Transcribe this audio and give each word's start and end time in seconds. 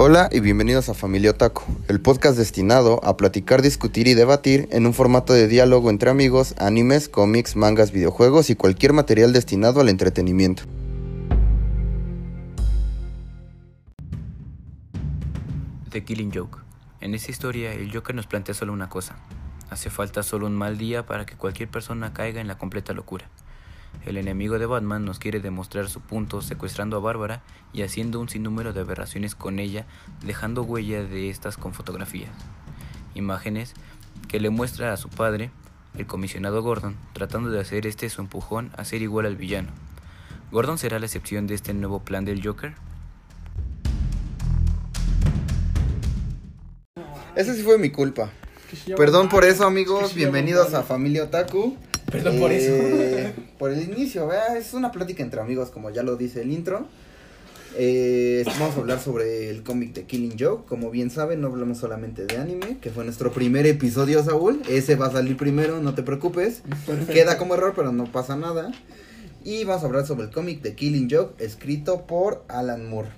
Hola 0.00 0.28
y 0.30 0.38
bienvenidos 0.38 0.88
a 0.88 0.94
Familia 0.94 1.32
Otaku, 1.32 1.64
el 1.88 2.00
podcast 2.00 2.38
destinado 2.38 3.00
a 3.02 3.16
platicar, 3.16 3.62
discutir 3.62 4.06
y 4.06 4.14
debatir 4.14 4.68
en 4.70 4.86
un 4.86 4.94
formato 4.94 5.32
de 5.32 5.48
diálogo 5.48 5.90
entre 5.90 6.08
amigos, 6.08 6.54
animes, 6.56 7.08
cómics, 7.08 7.56
mangas, 7.56 7.90
videojuegos 7.90 8.48
y 8.48 8.54
cualquier 8.54 8.92
material 8.92 9.32
destinado 9.32 9.80
al 9.80 9.88
entretenimiento. 9.88 10.62
The 15.90 16.04
Killing 16.04 16.30
Joke. 16.32 16.60
En 17.00 17.16
esta 17.16 17.32
historia, 17.32 17.72
el 17.72 17.92
Joker 17.92 18.14
nos 18.14 18.28
plantea 18.28 18.54
solo 18.54 18.72
una 18.72 18.88
cosa. 18.88 19.16
Hace 19.68 19.90
falta 19.90 20.22
solo 20.22 20.46
un 20.46 20.54
mal 20.54 20.78
día 20.78 21.06
para 21.06 21.26
que 21.26 21.34
cualquier 21.34 21.70
persona 21.70 22.12
caiga 22.12 22.40
en 22.40 22.46
la 22.46 22.56
completa 22.56 22.92
locura. 22.92 23.28
El 24.04 24.16
enemigo 24.16 24.58
de 24.58 24.66
Batman 24.66 25.04
nos 25.04 25.18
quiere 25.18 25.40
demostrar 25.40 25.88
su 25.88 26.00
punto 26.00 26.40
secuestrando 26.40 26.96
a 26.96 27.00
Bárbara 27.00 27.42
y 27.72 27.82
haciendo 27.82 28.20
un 28.20 28.28
sinnúmero 28.28 28.72
de 28.72 28.80
aberraciones 28.80 29.34
con 29.34 29.58
ella, 29.58 29.86
dejando 30.24 30.62
huella 30.62 31.02
de 31.02 31.30
estas 31.30 31.56
con 31.56 31.74
fotografías. 31.74 32.30
Imágenes 33.14 33.74
que 34.28 34.40
le 34.40 34.50
muestra 34.50 34.92
a 34.92 34.96
su 34.96 35.08
padre, 35.08 35.50
el 35.96 36.06
comisionado 36.06 36.62
Gordon, 36.62 36.96
tratando 37.12 37.50
de 37.50 37.60
hacer 37.60 37.86
este 37.86 38.08
su 38.08 38.20
empujón 38.20 38.70
a 38.76 38.84
ser 38.84 39.02
igual 39.02 39.26
al 39.26 39.36
villano. 39.36 39.70
¿Gordon 40.50 40.78
será 40.78 40.98
la 40.98 41.06
excepción 41.06 41.46
de 41.46 41.54
este 41.54 41.74
nuevo 41.74 42.00
plan 42.00 42.24
del 42.24 42.44
Joker? 42.44 42.74
Esa 47.36 47.54
sí 47.54 47.62
fue 47.62 47.78
mi 47.78 47.90
culpa. 47.90 48.30
Perdón 48.96 49.28
por 49.28 49.44
eso 49.44 49.66
amigos, 49.66 50.14
bienvenidos 50.14 50.74
a 50.74 50.82
Familia 50.82 51.24
Otaku. 51.24 51.76
Perdón 52.10 52.38
por 52.38 52.50
eso. 52.50 53.27
Por 53.58 53.72
el 53.72 53.82
inicio, 53.82 54.26
¿verdad? 54.28 54.56
es 54.56 54.72
una 54.74 54.92
plática 54.92 55.22
entre 55.22 55.40
amigos 55.40 55.70
como 55.70 55.90
ya 55.90 56.02
lo 56.02 56.16
dice 56.16 56.42
el 56.42 56.52
intro. 56.52 56.86
Eh, 57.76 58.44
vamos 58.58 58.76
a 58.76 58.80
hablar 58.80 59.00
sobre 59.00 59.50
el 59.50 59.62
cómic 59.62 59.92
de 59.92 60.04
Killing 60.04 60.36
Joke. 60.38 60.66
Como 60.66 60.90
bien 60.90 61.10
saben, 61.10 61.40
no 61.40 61.48
hablamos 61.48 61.78
solamente 61.78 62.26
de 62.26 62.36
anime, 62.38 62.78
que 62.80 62.90
fue 62.90 63.04
nuestro 63.04 63.32
primer 63.32 63.66
episodio, 63.66 64.22
Saúl. 64.24 64.62
Ese 64.68 64.96
va 64.96 65.06
a 65.06 65.12
salir 65.12 65.36
primero, 65.36 65.80
no 65.80 65.94
te 65.94 66.02
preocupes. 66.02 66.62
Queda 67.12 67.36
como 67.38 67.54
error, 67.54 67.74
pero 67.76 67.92
no 67.92 68.10
pasa 68.10 68.36
nada. 68.36 68.72
Y 69.44 69.64
vamos 69.64 69.82
a 69.82 69.86
hablar 69.86 70.06
sobre 70.06 70.26
el 70.26 70.32
cómic 70.32 70.62
de 70.62 70.74
Killing 70.74 71.08
Joke, 71.10 71.42
escrito 71.44 72.06
por 72.06 72.44
Alan 72.48 72.88
Moore. 72.88 73.10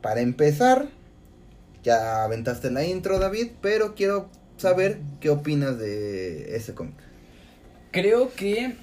Para 0.00 0.20
empezar, 0.20 0.88
ya 1.82 2.24
aventaste 2.24 2.70
la 2.70 2.84
intro, 2.84 3.18
David, 3.18 3.52
pero 3.60 3.94
quiero 3.94 4.28
saber 4.56 4.98
qué 5.20 5.30
opinas 5.30 5.78
de 5.78 6.56
ese 6.56 6.74
cómic. 6.74 6.96
Creo 7.90 8.32
que, 8.34 8.74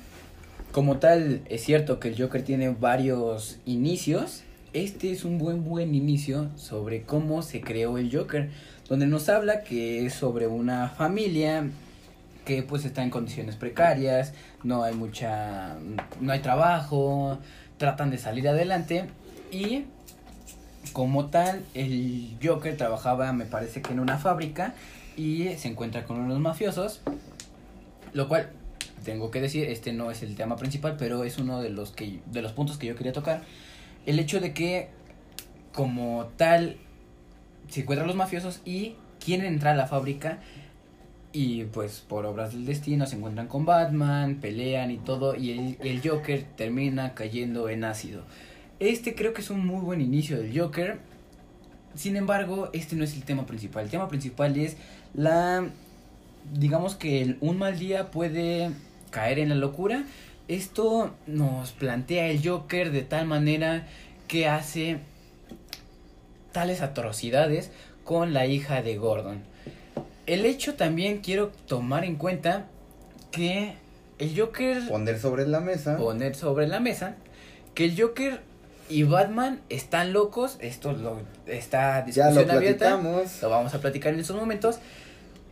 como 0.72 0.98
tal, 0.98 1.42
es 1.50 1.64
cierto 1.64 2.00
que 2.00 2.10
el 2.10 2.22
Joker 2.22 2.44
tiene 2.44 2.70
varios 2.70 3.58
inicios. 3.66 4.44
Este 4.74 5.12
es 5.12 5.26
un 5.26 5.40
buen, 5.40 5.64
buen 5.64 5.96
inicio 5.96 6.50
sobre 6.56 7.02
cómo 7.02 7.42
se 7.42 7.62
creó 7.62 7.98
el 7.98 8.16
Joker, 8.16 8.52
donde 8.88 9.08
nos 9.08 9.30
habla 9.30 9.64
que 9.64 10.06
es 10.06 10.14
sobre 10.14 10.46
una 10.46 10.90
familia 10.90 11.68
que 12.46 12.64
pues 12.64 12.86
está 12.86 13.04
en 13.04 13.10
condiciones 13.10 13.56
precarias, 13.56 14.34
no 14.64 14.84
hay 14.84 14.94
mucha, 14.94 15.76
no 16.20 16.32
hay 16.32 16.40
trabajo, 16.40 17.40
tratan 17.78 18.12
de 18.12 18.18
salir 18.18 18.48
adelante 18.48 19.06
y 19.52 19.86
como 20.94 21.28
tal 21.28 21.64
el 21.74 22.38
Joker 22.44 22.76
trabajaba 22.78 23.34
me 23.34 23.46
parece 23.46 23.82
que 23.82 23.92
en 23.92 24.00
una 24.00 24.18
fábrica 24.18 24.74
y 25.18 25.50
se 25.58 25.68
encuentra 25.68 26.06
con 26.06 26.20
unos 26.20 26.40
mafiosos, 26.40 27.02
lo 28.14 28.28
cual 28.28 28.50
tengo 29.04 29.32
que 29.32 29.42
decir, 29.42 29.66
este 29.66 29.94
no 29.94 30.12
es 30.12 30.24
el 30.24 30.36
tema 30.36 30.56
principal, 30.56 30.96
pero 30.98 31.24
es 31.24 31.38
uno 31.38 31.62
de 31.62 31.70
los 31.70 31.92
que 31.92 32.20
de 32.26 32.42
los 32.42 32.52
puntos 32.54 32.78
que 32.78 32.88
yo 32.88 32.96
quería 32.96 33.14
tocar. 33.14 33.44
El 34.06 34.20
hecho 34.20 34.40
de 34.40 34.54
que 34.54 34.90
como 35.74 36.30
tal 36.38 36.78
se 37.70 37.82
encuentran 37.82 38.08
los 38.08 38.16
mafiosos 38.16 38.62
y 38.66 38.96
quieren 39.24 39.46
entrar 39.46 39.74
a 39.74 39.78
la 39.78 39.88
fábrica 39.88 40.40
y 41.32 41.66
pues 41.66 42.00
por 42.08 42.26
obras 42.26 42.54
del 42.54 42.66
destino 42.66 43.06
se 43.06 43.16
encuentran 43.16 43.48
con 43.48 43.66
Batman, 43.66 44.36
pelean 44.36 44.90
y 44.92 44.98
todo 44.98 45.36
y 45.36 45.52
el, 45.52 45.78
el 45.82 46.02
Joker 46.08 46.44
termina 46.56 47.14
cayendo 47.14 47.70
en 47.70 47.84
ácido. 47.84 48.24
Este 48.80 49.14
creo 49.14 49.34
que 49.34 49.42
es 49.42 49.50
un 49.50 49.66
muy 49.66 49.82
buen 49.82 50.02
inicio 50.02 50.38
del 50.38 50.58
Joker. 50.58 51.00
Sin 51.96 52.16
embargo, 52.16 52.70
este 52.74 52.96
no 52.96 53.04
es 53.04 53.14
el 53.14 53.24
tema 53.24 53.46
principal. 53.46 53.84
El 53.84 53.92
tema 53.92 54.08
principal 54.08 54.58
es 54.58 54.78
la 55.14 55.70
digamos 56.54 56.96
que 56.96 57.38
un 57.42 57.58
mal 57.58 57.78
día 57.78 58.12
puede 58.12 58.72
caer 59.10 59.40
en 59.40 59.50
la 59.50 59.56
locura. 59.56 60.06
Esto 60.48 61.12
nos 61.28 61.72
plantea 61.72 62.28
el 62.28 62.48
Joker 62.48 62.92
de 62.92 63.02
tal 63.02 63.26
manera 63.26 63.88
que 64.28 64.48
hace 64.48 65.00
tales 66.52 66.82
atrocidades 66.82 67.72
con 68.04 68.34
la 68.34 68.46
hija 68.46 68.82
de 68.82 68.98
Gordon. 68.98 69.44
El 70.26 70.46
hecho 70.46 70.76
también 70.76 71.20
quiero 71.20 71.52
tomar 71.68 72.04
en 72.04 72.16
cuenta 72.16 72.66
que 73.32 73.76
el 74.18 74.40
Joker... 74.40 74.88
Poner 74.88 75.20
sobre 75.20 75.48
la 75.48 75.60
mesa. 75.60 75.98
Poner 75.98 76.36
sobre 76.36 76.68
la 76.68 76.80
mesa 76.80 77.16
que 77.74 77.86
el 77.86 78.00
Joker 78.00 78.42
y 78.90 79.04
Batman 79.04 79.62
están 79.70 80.14
locos. 80.14 80.58
Esto 80.60 80.92
lo 80.92 81.22
está 81.46 82.02
discusión 82.02 82.34
ya 82.36 82.42
lo 82.46 82.52
abierta. 82.52 82.98
platicamos. 82.98 83.42
Lo 83.42 83.50
vamos 83.50 83.74
a 83.74 83.80
platicar 83.80 84.14
en 84.14 84.20
estos 84.20 84.36
momentos. 84.36 84.80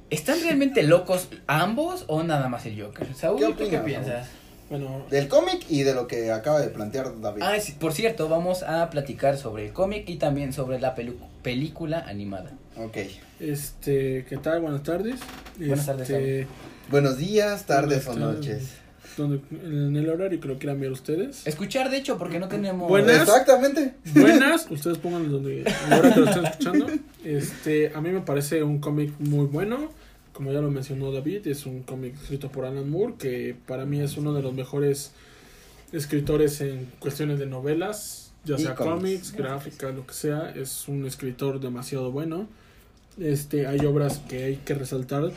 ¿Están 0.10 0.40
realmente 0.42 0.84
locos 0.84 1.28
ambos 1.48 2.06
o 2.08 2.24
nada 2.24 2.48
más 2.50 2.66
el 2.66 2.82
Joker? 2.82 3.14
Saúl, 3.14 3.40
¿Qué 3.40 3.46
¿tú 3.48 3.56
qué 3.58 3.64
opinas, 3.66 3.84
piensas? 3.86 4.28
Bueno, 4.70 5.06
Del 5.10 5.28
cómic 5.30 5.66
y 5.70 5.84
de 5.84 5.94
lo 5.94 6.08
que 6.08 6.32
acaba 6.32 6.60
de 6.60 6.68
plantear 6.70 7.20
David. 7.22 7.42
Ah, 7.42 7.58
sí, 7.60 7.74
por 7.80 7.94
cierto, 7.94 8.28
vamos 8.28 8.64
a 8.64 8.90
platicar 8.90 9.38
sobre 9.38 9.66
el 9.68 9.74
cómic 9.74 10.08
y 10.10 10.18
también 10.18 10.52
sobre 10.54 10.80
la 10.80 10.94
pelu- 10.96 11.16
película 11.42 12.00
animada. 12.08 12.52
Ok. 12.78 12.98
este, 13.40 14.26
¿qué 14.28 14.38
tal? 14.38 14.62
Buenas 14.62 14.84
tardes. 14.84 15.16
Buenas 15.58 15.86
tardes, 15.86 16.10
Este, 16.10 16.48
Buenos 16.90 17.18
días, 17.18 17.66
tardes 17.66 18.06
Buenas 18.06 18.24
o 18.24 18.28
tardes. 18.34 18.48
noches. 18.50 18.70
Donde, 19.18 19.42
en 19.52 19.96
el 19.96 20.10
horario 20.10 20.40
que 20.40 20.48
lo 20.48 20.58
quieran 20.58 20.80
ver 20.80 20.92
ustedes. 20.92 21.46
Escuchar, 21.46 21.90
de 21.90 21.98
hecho, 21.98 22.18
porque 22.18 22.40
no 22.40 22.48
tenemos... 22.48 22.88
Buenas. 22.88 23.22
Exactamente. 23.22 23.96
Buenas, 24.14 24.68
ustedes 24.72 24.98
pongan 25.00 25.30
donde 25.30 25.66
ahora 25.90 26.14
que 26.14 26.20
lo 26.20 26.26
están 26.28 26.46
escuchando. 26.46 26.88
Este, 27.24 27.92
a 27.94 28.00
mí 28.00 28.10
me 28.10 28.22
parece 28.22 28.64
un 28.64 28.80
cómic 28.80 29.14
muy 29.20 29.48
bueno. 29.48 29.90
Como 30.32 30.52
ya 30.52 30.62
lo 30.62 30.70
mencionó 30.70 31.12
David, 31.12 31.48
es 31.48 31.66
un 31.66 31.82
cómic 31.82 32.14
escrito 32.22 32.52
por 32.52 32.66
Alan 32.66 32.88
Moore, 32.90 33.16
que 33.18 33.56
para 33.66 33.86
mí 33.86 34.00
es 34.00 34.18
uno 34.18 34.34
de 34.34 34.44
los 34.44 34.54
mejores 34.54 35.12
escritores 35.92 36.62
en 36.62 36.92
cuestiones 37.00 37.40
de 37.40 37.48
novelas, 37.48 38.32
ya 38.46 38.58
sea 38.58 38.76
cómics. 38.76 39.32
cómics, 39.32 39.32
gráfica, 39.34 39.92
lo 39.92 40.06
que 40.06 40.14
sea. 40.14 40.52
Es 40.56 40.88
un 40.88 41.08
escritor 41.08 41.60
demasiado 41.60 42.12
bueno. 42.12 42.48
Este, 43.20 43.66
hay 43.66 43.80
obras 43.80 44.20
que 44.30 44.44
hay 44.44 44.56
que 44.58 44.76
resaltar 44.76 45.32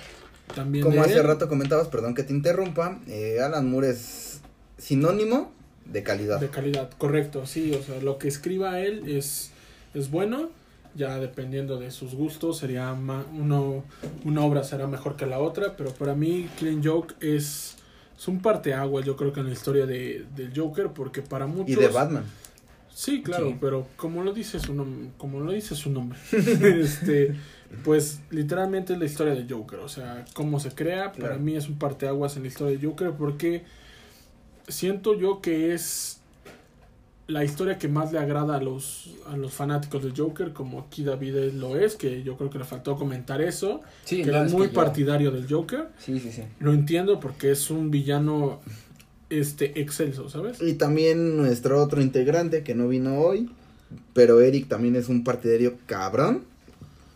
también. 0.55 0.84
Como 0.84 1.03
hace 1.03 1.19
él. 1.19 1.25
rato 1.25 1.49
comentabas, 1.49 1.88
perdón 1.88 2.15
que 2.15 2.22
te 2.22 2.33
interrumpa, 2.33 2.99
eh, 3.09 3.38
Alan 3.43 3.71
Moore 3.71 3.91
es 3.91 4.41
sinónimo 4.78 5.53
de 5.87 6.03
calidad. 6.03 6.41
De 6.41 6.49
calidad, 6.49 6.91
correcto, 6.99 7.47
sí, 7.47 7.72
o 7.75 7.83
sea, 7.83 8.00
lo 8.00 8.19
que 8.19 8.28
escriba 8.28 8.81
él 8.81 9.09
es, 9.09 9.50
es 9.94 10.10
bueno, 10.10 10.50
ya 10.94 11.19
dependiendo 11.19 11.78
de 11.78 11.91
sus 11.91 12.15
gustos, 12.15 12.59
sería 12.59 12.94
ma- 12.94 13.25
uno, 13.33 13.84
una 14.25 14.43
obra 14.43 14.62
será 14.65 14.87
mejor 14.87 15.16
que 15.16 15.27
la 15.27 15.39
otra, 15.39 15.77
pero 15.77 15.93
para 15.93 16.15
mí 16.15 16.49
Clean 16.59 16.83
Joke 16.84 17.15
es, 17.21 17.77
es 18.19 18.28
un 18.28 18.41
parteaguas, 18.41 19.05
yo 19.05 19.16
creo 19.16 19.33
que 19.33 19.41
en 19.41 19.47
la 19.47 19.53
historia 19.53 19.87
de, 19.87 20.27
del 20.37 20.53
Joker, 20.55 20.89
porque 20.89 21.22
para 21.22 21.47
muchos... 21.47 21.71
Y 21.71 21.75
de 21.75 21.89
Batman. 21.89 22.25
Sí, 23.03 23.22
claro, 23.22 23.49
Sí. 23.49 23.56
pero 23.59 23.87
como 23.97 24.22
lo 24.22 24.34
dice 24.34 24.61
su 24.61 24.75
nombre, 24.75 25.09
como 25.16 25.41
lo 25.41 25.53
dice 25.53 25.75
su 25.75 25.88
nombre, 25.91 26.19
este, 26.33 27.34
pues 27.83 28.21
literalmente 28.31 28.93
es 28.93 28.99
la 28.99 29.06
historia 29.06 29.34
de 29.34 29.47
Joker, 29.49 29.78
o 29.78 29.88
sea, 29.88 30.27
cómo 30.34 30.61
se 30.61 30.71
crea, 30.72 31.12
para 31.12 31.39
mí 31.39 31.56
es 31.56 31.66
un 31.69 31.78
parteaguas 31.78 32.37
en 32.37 32.43
la 32.43 32.49
historia 32.49 32.77
de 32.78 32.87
Joker 32.87 33.12
porque 33.12 33.65
siento 34.69 35.19
yo 35.19 35.41
que 35.41 35.72
es 35.72 36.21
la 37.27 37.42
historia 37.45 37.78
que 37.78 37.89
más 37.89 38.13
le 38.13 38.19
agrada 38.19 38.57
a 38.57 38.60
los 38.60 39.15
a 39.30 39.36
los 39.36 39.53
fanáticos 39.54 40.03
del 40.03 40.13
Joker, 40.16 40.53
como 40.53 40.80
aquí 40.80 41.03
David 41.04 41.53
lo 41.54 41.77
es, 41.78 41.95
que 41.97 42.22
yo 42.22 42.36
creo 42.36 42.51
que 42.51 42.59
le 42.59 42.65
faltó 42.65 42.97
comentar 42.97 43.41
eso, 43.41 43.80
Sí, 44.04 44.22
que 44.22 44.30
no, 44.30 44.41
es 44.42 44.48
es 44.48 44.53
muy 44.53 44.66
que 44.69 44.74
partidario 44.74 45.30
del 45.30 45.47
Joker. 45.48 45.89
Sí, 45.98 46.19
sí, 46.21 46.33
sí. 46.33 46.42
Lo 46.59 46.72
entiendo 46.74 47.19
porque 47.21 47.53
es 47.53 47.71
un 47.71 47.91
villano 47.91 48.60
este 49.30 49.80
excelso, 49.80 50.28
¿sabes? 50.28 50.60
Y 50.60 50.74
también 50.74 51.36
nuestro 51.36 51.82
otro 51.82 52.03
integrante 52.03 52.62
que 52.62 52.74
no 52.74 52.88
vino 52.88 53.21
hoy, 53.21 53.48
pero 54.12 54.41
Eric 54.41 54.68
también 54.68 54.97
es 54.97 55.09
un 55.09 55.24
partidario 55.24 55.78
cabrón. 55.86 56.44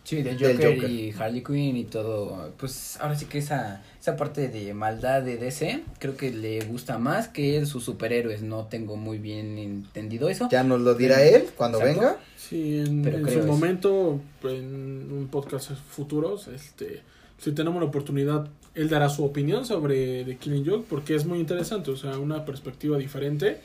Sí, 0.05 0.21
del 0.21 0.37
Del 0.37 0.53
Joker, 0.57 0.75
Joker. 0.75 0.89
y 0.91 1.11
Harley 1.17 1.43
Quinn 1.43 1.75
y 1.77 1.83
todo. 1.85 2.51
Pues 2.59 2.97
ahora 3.01 3.17
sí 3.17 3.25
que 3.25 3.39
esa, 3.39 3.81
esa 3.99 4.15
parte 4.15 4.49
de 4.49 4.71
maldad 4.75 5.23
de 5.23 5.37
DC 5.37 5.81
creo 5.97 6.15
que 6.15 6.31
le 6.31 6.63
gusta 6.65 6.99
más 6.99 7.27
que 7.27 7.65
sus 7.65 7.83
superhéroes. 7.85 8.43
No 8.43 8.65
tengo 8.67 8.97
muy 8.97 9.17
bien 9.17 9.57
entendido 9.57 10.29
eso. 10.29 10.47
Ya 10.51 10.63
nos 10.63 10.81
lo 10.81 10.93
dirá 10.93 11.23
él 11.23 11.45
cuando 11.57 11.79
Exacto. 11.79 12.01
venga. 12.01 12.17
Sí, 12.37 12.77
en, 12.85 13.01
Pero 13.01 13.17
en 13.17 13.23
creo 13.23 13.33
su 13.33 13.39
eso. 13.45 13.47
momento, 13.51 14.21
en 14.43 15.11
un 15.11 15.27
podcast 15.31 15.71
futuros, 15.71 16.49
este, 16.49 17.01
si 17.37 17.51
tenemos 17.51 17.81
la 17.81 17.87
oportunidad, 17.87 18.49
él 18.73 18.89
dará 18.89 19.09
su 19.09 19.23
opinión 19.23 19.65
sobre 19.65 20.23
The 20.25 20.37
Killing 20.37 20.65
Joke, 20.65 20.85
porque 20.89 21.15
es 21.15 21.25
muy 21.25 21.39
interesante, 21.39 21.91
o 21.91 21.95
sea, 21.95 22.17
una 22.19 22.45
perspectiva 22.45 22.97
diferente 22.97 23.59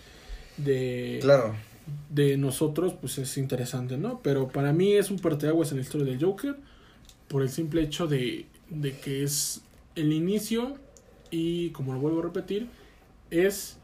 de, 0.57 1.19
Claro. 1.21 1.55
de 2.11 2.37
nosotros, 2.37 2.95
pues 3.01 3.19
es 3.19 3.37
interesante, 3.39 3.97
¿no? 3.97 4.21
Pero 4.23 4.49
para 4.49 4.73
mí 4.73 4.93
es 4.93 5.11
un 5.11 5.19
parteaguas 5.19 5.71
en 5.73 5.79
la 5.79 5.83
historia 5.83 6.07
del 6.07 6.23
Joker 6.23 6.57
por 7.29 7.43
el 7.43 7.49
simple 7.49 7.83
hecho 7.83 8.07
de, 8.07 8.47
de 8.69 8.97
que 8.97 9.23
es 9.23 9.63
el 9.97 10.13
inicio 10.13 10.77
y, 11.31 11.71
como 11.71 11.93
lo 11.93 12.01
vuelvo 12.01 12.21
a 12.21 12.23
repetir, 12.25 12.69
es 13.31 13.77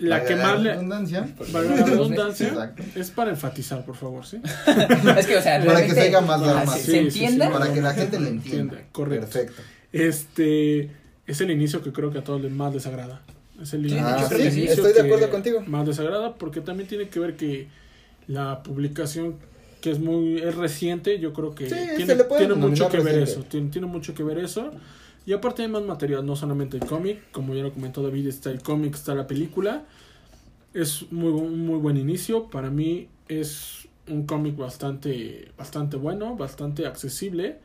la 0.00 0.18
Valga 0.18 0.28
que 0.28 0.36
más 0.36 0.60
le... 0.60 0.70
redundancia. 0.72 1.28
Valga 1.52 1.76
la 1.76 1.86
redundancia, 1.86 2.48
Exacto. 2.48 2.82
es 2.96 3.10
para 3.10 3.30
enfatizar, 3.30 3.84
por 3.84 3.96
favor, 3.96 4.26
¿sí? 4.26 4.38
es 5.18 5.26
que, 5.26 5.36
o 5.36 5.42
sea, 5.42 5.64
Para 5.64 5.86
que 5.86 5.92
se 5.92 6.00
haga 6.08 6.20
más 6.20 6.40
drama. 6.40 6.66
se, 6.72 6.78
Sí, 6.80 6.84
se 6.84 6.92
sí, 7.04 7.10
sí, 7.10 7.24
entienda. 7.24 7.50
Para 7.50 7.72
que 7.72 7.80
la 7.80 7.94
gente 7.94 8.18
lo 8.20 8.26
entienda. 8.28 8.82
Correcto. 8.92 9.26
Perfecto. 9.26 9.62
Este 9.92 10.90
es 11.26 11.40
el 11.40 11.50
inicio 11.50 11.82
que 11.82 11.92
creo 11.92 12.10
que 12.12 12.18
a 12.18 12.24
todos 12.24 12.40
les 12.42 12.50
más 12.52 12.74
les 12.74 12.86
agrada. 12.86 13.22
Es 13.62 13.72
el 13.74 13.88
Sí, 13.88 13.96
Ah, 13.98 14.26
el 14.30 14.36
sí, 14.52 14.58
inicio 14.58 14.72
estoy 14.86 14.92
de 14.92 15.00
acuerdo 15.02 15.30
contigo. 15.30 15.62
Más 15.66 15.86
desagrada 15.86 16.34
porque 16.34 16.60
también 16.60 16.88
tiene 16.88 17.08
que 17.08 17.20
ver 17.20 17.36
que 17.36 17.68
la 18.26 18.62
publicación 18.62 19.36
que 19.80 19.90
es 19.90 19.98
muy 19.98 20.38
es 20.38 20.54
reciente, 20.56 21.18
yo 21.20 21.32
creo 21.34 21.54
que 21.54 21.68
Sí, 21.68 21.76
tiene, 21.96 22.06
se 22.06 22.16
le 22.16 22.24
puede 22.24 22.46
tiene 22.46 22.54
mucho 22.54 22.88
que 22.88 23.00
ver 23.00 23.18
eso, 23.18 23.42
tiene, 23.44 23.68
tiene 23.70 23.86
mucho 23.86 24.14
que 24.14 24.22
ver 24.22 24.38
eso. 24.38 24.72
Y 25.26 25.32
aparte 25.32 25.62
hay 25.62 25.68
más 25.68 25.82
material, 25.82 26.24
no 26.26 26.36
solamente 26.36 26.76
el 26.76 26.84
cómic, 26.84 27.18
como 27.32 27.54
ya 27.54 27.62
lo 27.62 27.72
comentó 27.72 28.02
David, 28.02 28.26
está 28.28 28.50
el 28.50 28.62
cómic, 28.62 28.94
está 28.94 29.14
la 29.14 29.26
película. 29.26 29.84
Es 30.74 31.10
muy 31.12 31.30
muy 31.32 31.78
buen 31.78 31.96
inicio, 31.96 32.50
para 32.50 32.68
mí 32.70 33.08
es 33.28 33.88
un 34.08 34.26
cómic 34.26 34.56
bastante 34.56 35.50
bastante 35.56 35.96
bueno, 35.96 36.36
bastante 36.36 36.86
accesible. 36.86 37.56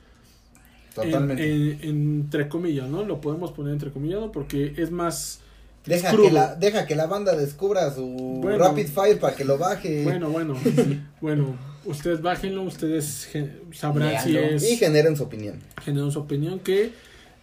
En- 0.98 1.04
Totalmente. 1.12 1.52
en- 1.54 1.80
entre 1.84 2.48
comillas, 2.50 2.88
¿no? 2.90 3.04
Lo 3.04 3.20
podemos 3.22 3.52
poner 3.52 3.74
entre 3.74 3.92
comillas 3.92 4.22
porque 4.34 4.74
es 4.78 4.92
más 4.92 5.42
Deja 5.86 6.12
que, 6.16 6.30
la, 6.32 6.56
deja 6.56 6.86
que 6.86 6.96
la 6.96 7.08
banda 7.08 7.36
descubra 7.36 7.92
su 7.94 8.06
Bueno. 8.42 8.58
Rapid 8.60 8.88
Fire 8.88 9.20
para 9.20 9.36
que 9.36 9.44
lo 9.46 9.58
baje. 9.58 10.04
Bueno, 10.04 10.30
bueno, 10.30 10.56
bueno, 11.22 11.56
ustedes 11.86 12.22
bájenlo, 12.22 12.64
ustedes 12.64 13.30
sabrán 13.74 14.22
si 14.24 14.38
es 14.38 14.72
Y 14.72 14.76
generen 14.78 15.16
su 15.18 15.24
opinión. 15.24 15.56
generan 15.84 16.12
su 16.12 16.20
opinión 16.20 16.60
que 16.60 16.92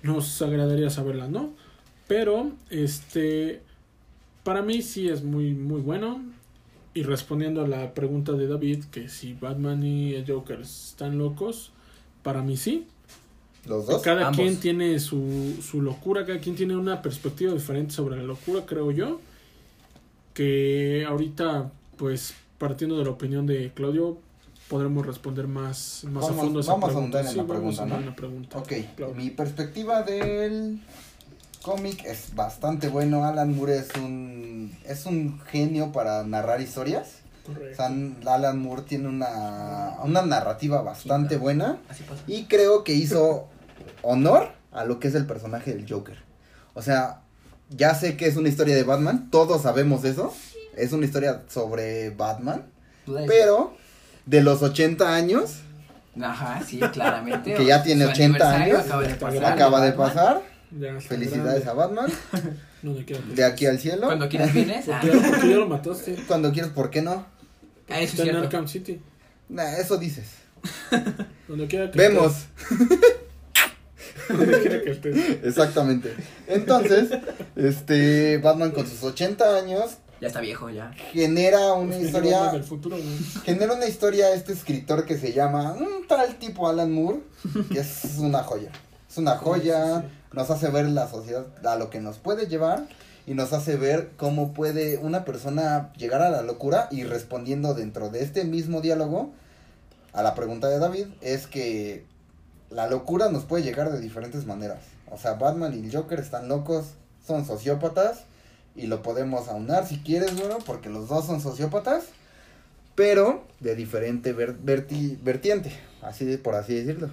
nos 0.03 0.41
agradaría 0.43 0.91
saberla, 0.91 1.29
¿no? 1.29 1.53
Pero 2.09 2.53
este 2.71 3.63
para 4.43 4.63
mí 4.63 4.83
sí 4.83 5.09
es 5.09 5.25
muy 5.25 5.53
muy 5.53 5.81
bueno 5.81 6.23
y 6.97 7.03
respondiendo 7.03 7.63
a 7.63 7.69
la 7.69 7.93
pregunta 7.93 8.33
de 8.33 8.47
David 8.47 8.85
que 8.91 9.09
si 9.11 9.35
Batman 9.35 9.83
y 9.83 10.15
el 10.15 10.27
Joker 10.27 10.61
están 10.61 11.19
locos, 11.19 11.73
para 12.23 12.41
mí 12.41 12.57
sí. 12.57 12.87
Los 13.67 13.87
dos. 13.87 14.01
Cada 14.01 14.29
Ambos. 14.29 14.41
quien 14.41 14.57
tiene 14.59 14.99
su, 14.99 15.59
su 15.61 15.83
locura, 15.83 16.25
cada 16.25 16.41
quien 16.41 16.57
tiene 16.57 16.75
una 16.75 17.03
perspectiva 17.03 17.53
diferente 17.53 17.93
sobre 17.93 18.17
la 18.17 18.23
locura, 18.23 18.65
creo 18.65 18.91
yo. 18.93 19.21
Que 20.33 21.05
ahorita, 21.07 21.71
pues, 21.99 22.35
partiendo 22.57 22.97
de 22.97 23.05
la 23.05 23.11
opinión 23.11 23.47
de 23.47 23.73
Claudio, 23.75 24.19
podremos 24.69 25.07
responder 25.07 25.47
más, 25.47 26.03
más 26.05 26.25
a 26.25 26.29
Vamos- 26.29 26.45
fondo 26.45 26.61
esa 26.61 26.73
vamos 26.73 26.85
a 26.85 26.93
pregunta. 26.93 27.19
ahondar 27.19 27.25
en 27.25 27.31
Sí, 27.31 27.37
la 27.37 27.43
vamos 27.43 27.57
pregunta, 27.57 27.83
a 27.83 27.87
¿no? 27.87 27.97
en 27.97 28.07
la 28.07 28.17
pregunta. 28.17 28.59
Ok, 28.59 28.73
mi 29.17 29.31
perspectiva 29.31 30.03
del 30.03 30.81
cómic 31.63 32.05
es 32.05 32.35
bastante 32.35 32.89
bueno. 32.89 33.25
Alan 33.25 33.55
Moore 33.57 33.79
es 33.79 33.89
un 33.97 34.77
es 34.85 35.07
un 35.07 35.41
genio 35.41 35.93
para 35.93 36.25
narrar 36.25 36.61
historias. 36.61 37.21
O 37.45 37.53
Correcto. 37.53 37.77
sea, 37.77 37.87
Alan 38.35 38.61
Moore 38.61 38.83
tiene 38.83 39.09
una, 39.09 39.99
una 40.03 40.23
narrativa 40.23 40.83
bastante 40.83 41.29
claro. 41.29 41.43
buena 41.43 41.79
Así 41.89 42.03
pasa. 42.03 42.23
y 42.27 42.45
creo 42.47 42.83
que 42.83 42.93
hizo 42.95 43.47
honor 44.03 44.49
a 44.73 44.85
lo 44.85 44.99
que 44.99 45.07
es 45.09 45.15
el 45.15 45.27
personaje 45.27 45.73
del 45.73 45.89
Joker. 45.89 46.19
O 46.75 46.83
sea, 46.83 47.23
ya 47.71 47.95
sé 47.95 48.17
que 48.17 48.27
es 48.27 48.37
una 48.37 48.49
historia 48.49 48.75
de 48.75 48.83
Batman, 48.83 49.31
todos 49.31 49.63
sabemos 49.63 50.05
eso. 50.05 50.35
Es 50.77 50.93
una 50.93 51.07
historia 51.07 51.45
sobre 51.49 52.11
Batman, 52.11 52.67
pero 53.29 53.75
de 54.27 54.43
los 54.43 54.63
80 54.63 55.15
años 55.15 55.61
Ajá, 56.21 56.63
sí, 56.67 56.81
claramente. 56.93 57.53
Que 57.55 57.67
ya 57.67 57.83
tiene 57.83 58.05
Su 58.07 58.11
80 58.13 58.55
aniversario 58.55 58.77
años, 58.79 58.87
Acaba 58.87 59.03
de 59.03 59.15
pasar. 59.15 59.45
acaba 59.53 59.81
de 59.85 59.93
pasar. 59.93 60.43
Ya 60.79 61.01
Felicidades 61.01 61.65
grande. 61.65 61.71
a 61.71 61.73
Batman. 61.75 62.13
No 62.83 62.93
De 63.35 63.45
aquí 63.45 63.67
al 63.67 63.79
cielo. 63.81 64.07
Cuando 64.07 64.29
quieras 64.29 64.53
vienes. 64.53 64.87
Ah, 64.93 65.01
Porque 65.03 65.17
ya, 65.19 65.31
porque 65.31 65.49
ya 65.51 65.57
lo 65.57 65.67
mataste. 65.67 66.15
Cuando 66.29 66.53
quieras, 66.53 66.71
¿por 66.73 66.91
qué 66.91 67.03
no? 67.03 67.27
ah, 67.89 68.01
eso 68.01 68.03
es 68.03 68.11
Está 68.11 68.23
en 68.23 68.29
cierto. 68.29 68.43
Arkham 68.45 68.69
City. 68.69 69.01
Nah, 69.49 69.73
eso 69.79 69.97
dices. 69.99 70.27
Donde 71.49 71.67
quiera 71.67 71.91
que 71.91 71.99
Vemos. 71.99 72.47
Donde 74.29 74.61
quiera 74.61 74.83
que 74.83 74.91
estés. 74.91 75.17
Exactamente. 75.45 76.15
Entonces, 76.47 77.11
este 77.57 78.39
Batman 78.39 78.71
con 78.73 78.87
sus 78.87 79.03
80 79.03 79.57
años 79.57 79.99
Ya 80.21 80.29
está 80.29 80.41
viejo, 80.41 80.71
ya. 80.71 80.93
genera 81.13 81.75
una 81.75 81.99
historia 81.99 82.53
del 82.53 82.65
futuro, 82.65 82.97
genera 83.45 83.75
una 83.75 83.87
historia 83.87 84.33
este 84.33 84.53
escritor 84.53 85.05
que 85.05 85.19
se 85.19 85.33
llama 85.33 85.75
un 85.75 86.07
tal 86.09 86.37
tipo 86.37 86.69
Alan 86.69 86.91
Moore, 86.91 87.21
que 87.71 87.81
es 87.81 88.17
una 88.19 88.43
joya. 88.43 88.71
Es 89.09 89.19
una 89.19 89.37
joya, 89.37 90.01
Sí, 90.01 90.07
sí, 90.07 90.13
nos 90.33 90.51
hace 90.51 90.69
ver 90.71 90.87
la 90.87 91.09
sociedad 91.09 91.47
a 91.67 91.77
lo 91.77 91.91
que 91.91 92.01
nos 92.01 92.19
puede 92.19 92.47
llevar 92.47 92.87
y 93.27 93.35
nos 93.35 93.53
hace 93.53 93.77
ver 93.77 94.13
cómo 94.17 94.55
puede 94.55 94.99
una 94.99 95.25
persona 95.25 95.93
llegar 95.95 96.23
a 96.23 96.31
la 96.31 96.43
locura 96.43 96.89
y 96.91 97.05
respondiendo 97.05 97.75
dentro 97.75 98.09
de 98.09 98.23
este 98.23 98.45
mismo 98.45 98.81
diálogo 98.81 99.33
a 100.13 100.23
la 100.23 100.35
pregunta 100.35 100.69
de 100.69 100.79
David 100.79 101.07
es 101.21 101.47
que 101.47 102.05
la 102.71 102.89
locura 102.89 103.31
nos 103.31 103.45
puede 103.45 103.65
llegar 103.65 103.93
de 103.93 104.01
diferentes 104.01 104.47
maneras. 104.47 104.79
O 105.11 105.19
sea, 105.19 105.35
Batman 105.35 105.75
y 105.75 105.87
el 105.87 105.95
Joker 105.95 106.21
están 106.21 106.49
locos, 106.49 106.87
son 107.27 107.45
sociópatas 107.45 108.25
y 108.77 108.87
lo 108.87 109.03
podemos 109.03 109.49
aunar 109.49 109.87
si 109.87 109.99
quieres, 109.99 110.39
bueno, 110.39 110.59
porque 110.67 110.89
los 110.89 111.09
dos 111.09 111.27
son 111.27 111.41
sociópatas, 111.41 112.05
pero 112.95 113.45
de 113.61 113.75
diferente 113.75 114.33
ver- 114.33 114.57
verti- 114.63 115.19
vertiente, 115.23 115.71
así 116.03 116.25
de- 116.25 116.39
por 116.39 116.55
así 116.55 116.75
decirlo. 116.75 117.11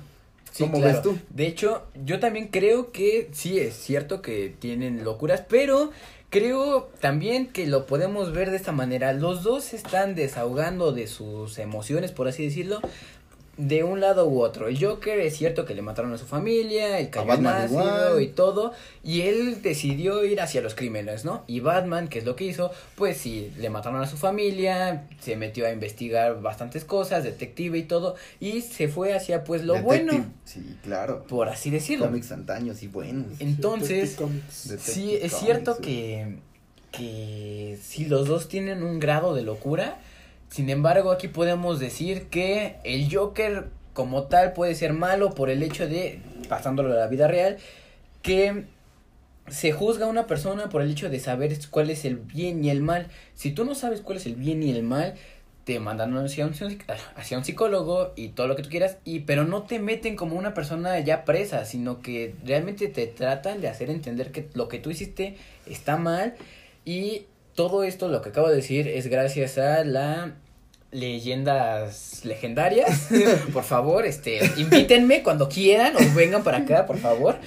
Sí, 0.51 0.63
¿Cómo 0.65 0.77
claro. 0.77 0.94
ves 0.94 1.01
tú? 1.01 1.18
De 1.31 1.48
hecho, 1.48 1.83
yo 2.06 2.19
también 2.19 2.48
creo 2.50 2.92
que 2.92 3.30
sí 3.33 3.60
es 3.60 3.74
cierto 3.75 4.21
que 4.21 4.54
tienen 4.60 5.04
locuras, 5.04 5.44
pero 5.50 5.92
creo 6.30 6.89
también 7.00 7.48
que 7.48 7.65
lo 7.65 7.86
podemos 7.88 8.31
ver 8.33 8.51
de 8.51 8.57
esta 8.57 8.71
manera. 8.71 9.13
Los 9.13 9.42
dos 9.44 9.63
se 9.63 9.77
están 9.77 10.13
desahogando 10.15 10.92
de 10.92 11.07
sus 11.07 11.57
emociones, 11.57 12.12
por 12.12 12.27
así 12.27 12.45
decirlo, 12.45 12.81
de 13.55 13.83
un 13.83 14.00
lado 14.01 14.27
u 14.27 14.41
otro. 14.41 14.67
El 14.67 14.83
Joker 14.83 15.19
es 15.19 15.38
cierto 15.38 15.65
que 15.65 15.75
le 15.75 15.83
mataron 15.83 16.11
a 16.11 16.17
su 16.17 16.25
familia, 16.25 16.97
el 16.97 17.09
cayó 17.11 18.19
y 18.19 18.27
todo, 18.29 18.73
y 19.03 19.21
él 19.21 19.61
decidió 19.61 20.23
ir 20.25 20.41
hacia 20.41 20.61
los 20.61 20.73
crímenes, 20.73 21.23
¿no? 21.23 21.44
Y 21.45 21.59
Batman, 21.59 22.07
que 22.07 22.19
es 22.19 22.25
lo 22.25 22.35
que 22.35 22.45
hizo, 22.45 22.71
pues 22.95 23.17
sí, 23.17 23.53
le 23.59 23.69
mataron 23.69 24.01
a 24.01 24.07
su 24.07 24.17
familia, 24.17 25.07
se 25.21 25.35
metió 25.35 25.67
a 25.67 25.72
investigar 25.72 26.41
bastantes 26.41 26.83
cosas, 26.83 27.24
detective 27.24 27.77
y 27.77 27.83
todo, 27.83 28.15
y 28.39 28.62
se 28.62 28.88
fue 28.88 29.13
hacia 29.13 29.43
pues 29.43 29.63
lo 29.63 29.74
Detective, 29.74 30.03
bueno, 30.05 30.31
Sí, 30.45 30.75
claro. 30.83 31.24
por 31.27 31.48
así 31.48 31.69
decirlo. 31.69 32.07
Cómics 32.07 32.31
antaños 32.31 32.81
y 32.81 32.88
buenos. 32.88 33.27
Entonces, 33.39 33.89
Detective 33.89 34.15
Comics. 34.17 34.67
Detective 34.69 34.93
sí, 34.95 35.13
es 35.13 35.31
Comics, 35.31 35.45
cierto 35.45 35.75
sí. 35.75 35.81
que, 35.83 36.36
que 36.91 37.79
si 37.83 38.05
los 38.05 38.27
dos 38.27 38.48
tienen 38.48 38.81
un 38.81 39.00
grado 39.00 39.36
de 39.36 39.43
locura, 39.43 40.00
sin 40.53 40.69
embargo 40.69 41.10
aquí 41.10 41.29
podemos 41.29 41.79
decir 41.79 42.27
que 42.27 42.75
el 42.83 43.12
Joker 43.12 43.69
como 43.93 44.25
tal 44.27 44.53
puede 44.53 44.75
ser 44.75 44.93
malo 44.93 45.33
por 45.33 45.50
el 45.50 45.63
hecho 45.63 45.88
de, 45.88 46.22
pasándolo 46.48 46.93
a 46.93 46.95
la 46.95 47.07
vida 47.07 47.27
real, 47.27 47.57
que 48.22 48.65
se 49.48 49.72
juzga 49.72 50.05
a 50.05 50.10
una 50.10 50.27
persona 50.27 50.69
por 50.69 50.83
el 50.83 50.91
hecho 50.91 51.10
de 51.10 51.19
saber 51.19 51.57
cuál 51.72 51.89
es 51.89 52.05
el 52.05 52.17
bien 52.17 52.63
y 52.63 52.69
el 52.69 52.83
mal. 52.83 53.07
Si 53.33 53.50
tú 53.50 53.65
no 53.65 53.74
sabes 53.74 54.01
cuál 54.01 54.19
es 54.19 54.27
el 54.27 54.36
bien 54.36 54.62
y 54.62 54.69
el 54.69 54.83
mal, 54.83 55.15
te 55.63 55.79
mandan 55.79 56.15
hacia 56.17 56.45
un, 56.45 56.53
psicólogo 57.43 58.13
y 58.15 58.27
todo 58.27 58.45
lo 58.45 58.55
que 58.55 58.62
tú 58.62 58.69
quieras, 58.69 58.98
y 59.05 59.22
pero 59.22 59.45
no 59.45 59.63
te 59.63 59.79
meten 59.79 60.15
como 60.15 60.36
una 60.36 60.53
persona 60.53 61.00
ya 61.00 61.25
presa, 61.25 61.65
sino 61.65 62.00
que 62.00 62.36
realmente 62.45 62.89
te 62.89 63.07
tratan 63.07 63.60
de 63.60 63.69
hacer 63.69 63.89
entender 63.89 64.31
que 64.31 64.50
lo 64.53 64.67
que 64.67 64.77
tú 64.77 64.91
hiciste 64.91 65.36
está 65.65 65.98
mal 65.98 66.36
y 66.86 67.25
todo 67.55 67.83
esto 67.83 68.07
lo 68.07 68.22
que 68.22 68.29
acabo 68.29 68.50
de 68.50 68.55
decir 68.57 68.88
es 68.88 69.07
gracias 69.07 69.57
a 69.57 69.83
la 69.83 70.33
leyendas 70.91 72.22
legendarias. 72.24 73.10
por 73.53 73.63
favor, 73.63 74.05
este, 74.05 74.39
invítenme 74.57 75.24
cuando 75.24 75.50
quieran 75.50 75.95
o 75.95 76.00
vengan 76.15 76.43
para 76.43 76.60
acá, 76.60 76.86
por 76.86 76.98
favor. 76.98 77.38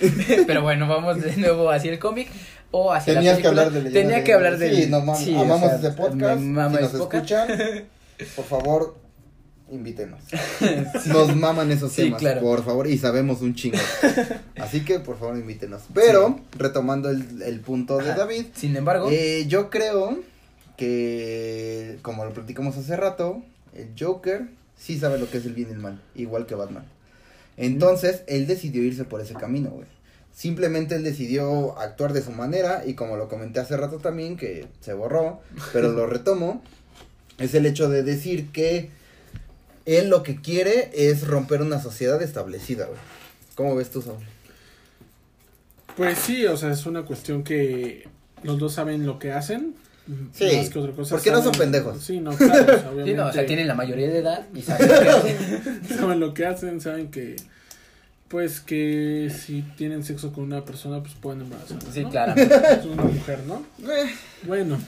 Pero 0.46 0.62
bueno, 0.62 0.88
vamos 0.88 1.20
de 1.22 1.36
nuevo 1.36 1.70
hacia 1.70 1.92
el 1.92 1.98
cómic 1.98 2.28
o 2.72 2.92
hacia 2.92 3.14
Tenías 3.14 3.36
la 3.36 3.42
que 3.42 3.42
película. 3.44 3.62
hablar 3.62 3.72
de 3.72 3.82
leyendas 3.82 4.02
Tenía 4.02 4.25
que 4.25 4.32
hablar 4.32 4.58
de 4.58 4.75
Sí, 4.75 4.86
no, 4.90 5.14
sí, 5.16 5.34
o 5.34 5.40
amamos 5.40 5.68
sea, 5.70 5.78
ese 5.78 5.90
podcast. 5.92 6.40
si 6.40 6.46
nos 6.46 6.92
podcast. 6.92 6.94
escuchan, 7.50 7.84
por 8.34 8.44
favor, 8.44 8.96
invítenos. 9.70 10.20
Nos 11.06 11.35
maman 11.37 11.70
esos 11.73 11.92
Sí, 11.92 12.02
temas, 12.04 12.20
claro. 12.20 12.40
por 12.40 12.64
favor, 12.64 12.87
y 12.87 12.99
sabemos 12.99 13.40
un 13.42 13.54
chingo. 13.54 13.78
Así 14.56 14.85
que, 14.85 15.00
por 15.00 15.18
favor, 15.18 15.37
invítenos. 15.37 15.82
Pero, 15.94 16.40
retomando 16.58 17.11
el, 17.11 17.42
el 17.42 17.61
punto 17.61 17.99
de. 17.99 18.14
David, 18.14 18.46
Sin 18.54 18.76
embargo, 18.76 19.08
eh, 19.11 19.46
yo 19.49 19.70
creo 19.70 20.20
que, 20.76 21.99
como 22.02 22.25
lo 22.25 22.32
platicamos 22.32 22.76
hace 22.76 22.96
rato, 22.96 23.42
el 23.75 23.88
Joker 23.99 24.49
sí 24.78 24.99
sabe 24.99 25.18
lo 25.18 25.28
que 25.28 25.38
es 25.38 25.46
el 25.46 25.54
bien 25.54 25.68
y 25.70 25.73
el 25.73 25.78
mal, 25.78 26.00
igual 26.14 26.46
que 26.46 26.54
Batman. 26.54 26.85
Entonces, 27.56 28.23
él 28.26 28.46
decidió 28.46 28.82
irse 28.82 29.04
por 29.04 29.20
ese 29.20 29.35
camino, 29.35 29.70
güey. 29.70 29.87
Simplemente 30.35 30.96
él 30.96 31.02
decidió 31.02 31.78
actuar 31.78 32.12
de 32.12 32.20
su 32.23 32.30
manera 32.30 32.82
y 32.87 32.92
como 32.92 33.16
lo 33.16 33.26
comenté 33.28 33.58
hace 33.61 33.75
rato 33.78 33.96
también, 33.99 34.37
que 34.37 34.66
se 34.82 34.92
borró, 34.92 35.40
pero 35.73 35.92
lo 35.92 36.06
retomo, 36.06 36.62
es 37.38 37.54
el 37.54 37.64
hecho 37.64 37.88
de 37.88 38.02
decir 38.02 38.52
que 38.52 38.90
él 39.86 40.08
lo 40.10 40.22
que 40.22 40.40
quiere 40.40 40.90
es 40.94 41.26
romper 41.26 41.62
una 41.62 41.80
sociedad 41.80 42.20
establecida, 42.22 42.86
güey. 42.86 42.98
¿Cómo 43.54 43.74
ves 43.74 43.90
tú, 43.90 44.02
Saúl? 44.02 44.18
Pues 45.96 46.18
sí, 46.18 46.44
o 46.46 46.56
sea, 46.56 46.70
es 46.72 46.84
una 46.86 47.04
cuestión 47.04 47.42
que 47.42 48.06
los 48.42 48.58
dos 48.58 48.74
saben 48.74 49.06
lo 49.06 49.18
que 49.18 49.32
hacen. 49.32 49.74
Sí, 50.32 50.44
más 50.56 50.70
que 50.70 50.78
otra 50.78 50.92
cosa, 50.92 51.16
porque 51.16 51.30
no 51.32 51.42
son 51.42 51.52
saben- 51.54 51.58
pendejos. 51.72 52.00
Sí, 52.04 52.20
no, 52.20 52.30
claro, 52.36 52.62
o 52.62 52.66
sea, 52.66 52.78
Sí, 52.78 52.86
obviamente 52.86 53.14
no, 53.14 53.26
o 53.26 53.32
sea, 53.32 53.46
tienen 53.46 53.66
la 53.66 53.74
mayoría 53.74 54.06
de 54.08 54.18
edad 54.18 54.46
y 54.54 54.62
saben 54.62 54.88
lo 54.88 54.94
que 55.02 55.08
hacen. 55.08 55.80
saben 55.98 56.20
lo 56.20 56.34
que 56.34 56.46
hacen, 56.46 56.80
saben 56.80 57.10
que 57.10 57.36
pues 58.28 58.60
que 58.60 59.32
si 59.36 59.62
tienen 59.76 60.04
sexo 60.04 60.32
con 60.32 60.44
una 60.44 60.64
persona 60.64 61.00
pues 61.00 61.14
pueden 61.14 61.42
embarazar. 61.42 61.78
Sí, 61.92 62.02
¿no? 62.02 62.10
claro. 62.10 62.34
Es 62.40 62.84
una 62.84 63.02
mujer, 63.02 63.40
¿no? 63.46 63.64
Eh, 63.90 64.14
Bueno, 64.44 64.78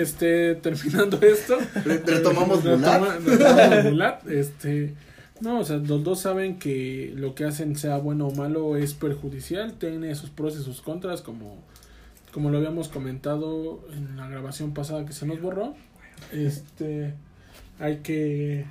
este 0.00 0.54
terminando 0.56 1.20
esto, 1.22 1.58
re- 1.84 1.98
retomamos. 2.04 2.64
Retoma- 2.64 3.18
Mulan, 3.84 4.14
este 4.28 4.94
no, 5.40 5.58
o 5.60 5.64
sea, 5.64 5.76
los 5.78 6.04
dos 6.04 6.20
saben 6.20 6.58
que 6.60 7.12
lo 7.16 7.34
que 7.34 7.44
hacen 7.44 7.74
sea 7.76 7.98
bueno 7.98 8.28
o 8.28 8.34
malo 8.34 8.76
es 8.76 8.94
perjudicial, 8.94 9.72
tiene 9.74 10.14
sus 10.14 10.30
pros 10.30 10.56
y 10.56 10.62
sus 10.62 10.80
contras 10.80 11.20
como 11.20 11.58
como 12.32 12.48
lo 12.50 12.58
habíamos 12.58 12.88
comentado 12.88 13.84
en 13.92 14.16
la 14.16 14.28
grabación 14.28 14.72
pasada 14.72 15.04
que 15.04 15.12
se 15.12 15.26
nos 15.26 15.40
borró. 15.40 15.74
Este 16.32 17.14
hay 17.80 17.98
que 17.98 18.64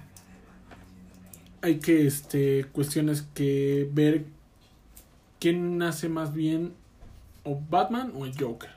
hay 1.61 1.75
que 1.79 2.07
este 2.07 2.65
cuestiones 2.71 3.23
que 3.33 3.87
ver 3.93 4.25
quién 5.39 5.81
hace 5.83 6.09
más 6.09 6.33
bien 6.33 6.73
o 7.43 7.59
Batman 7.69 8.11
o 8.15 8.25
el 8.25 8.33
Joker, 8.39 8.69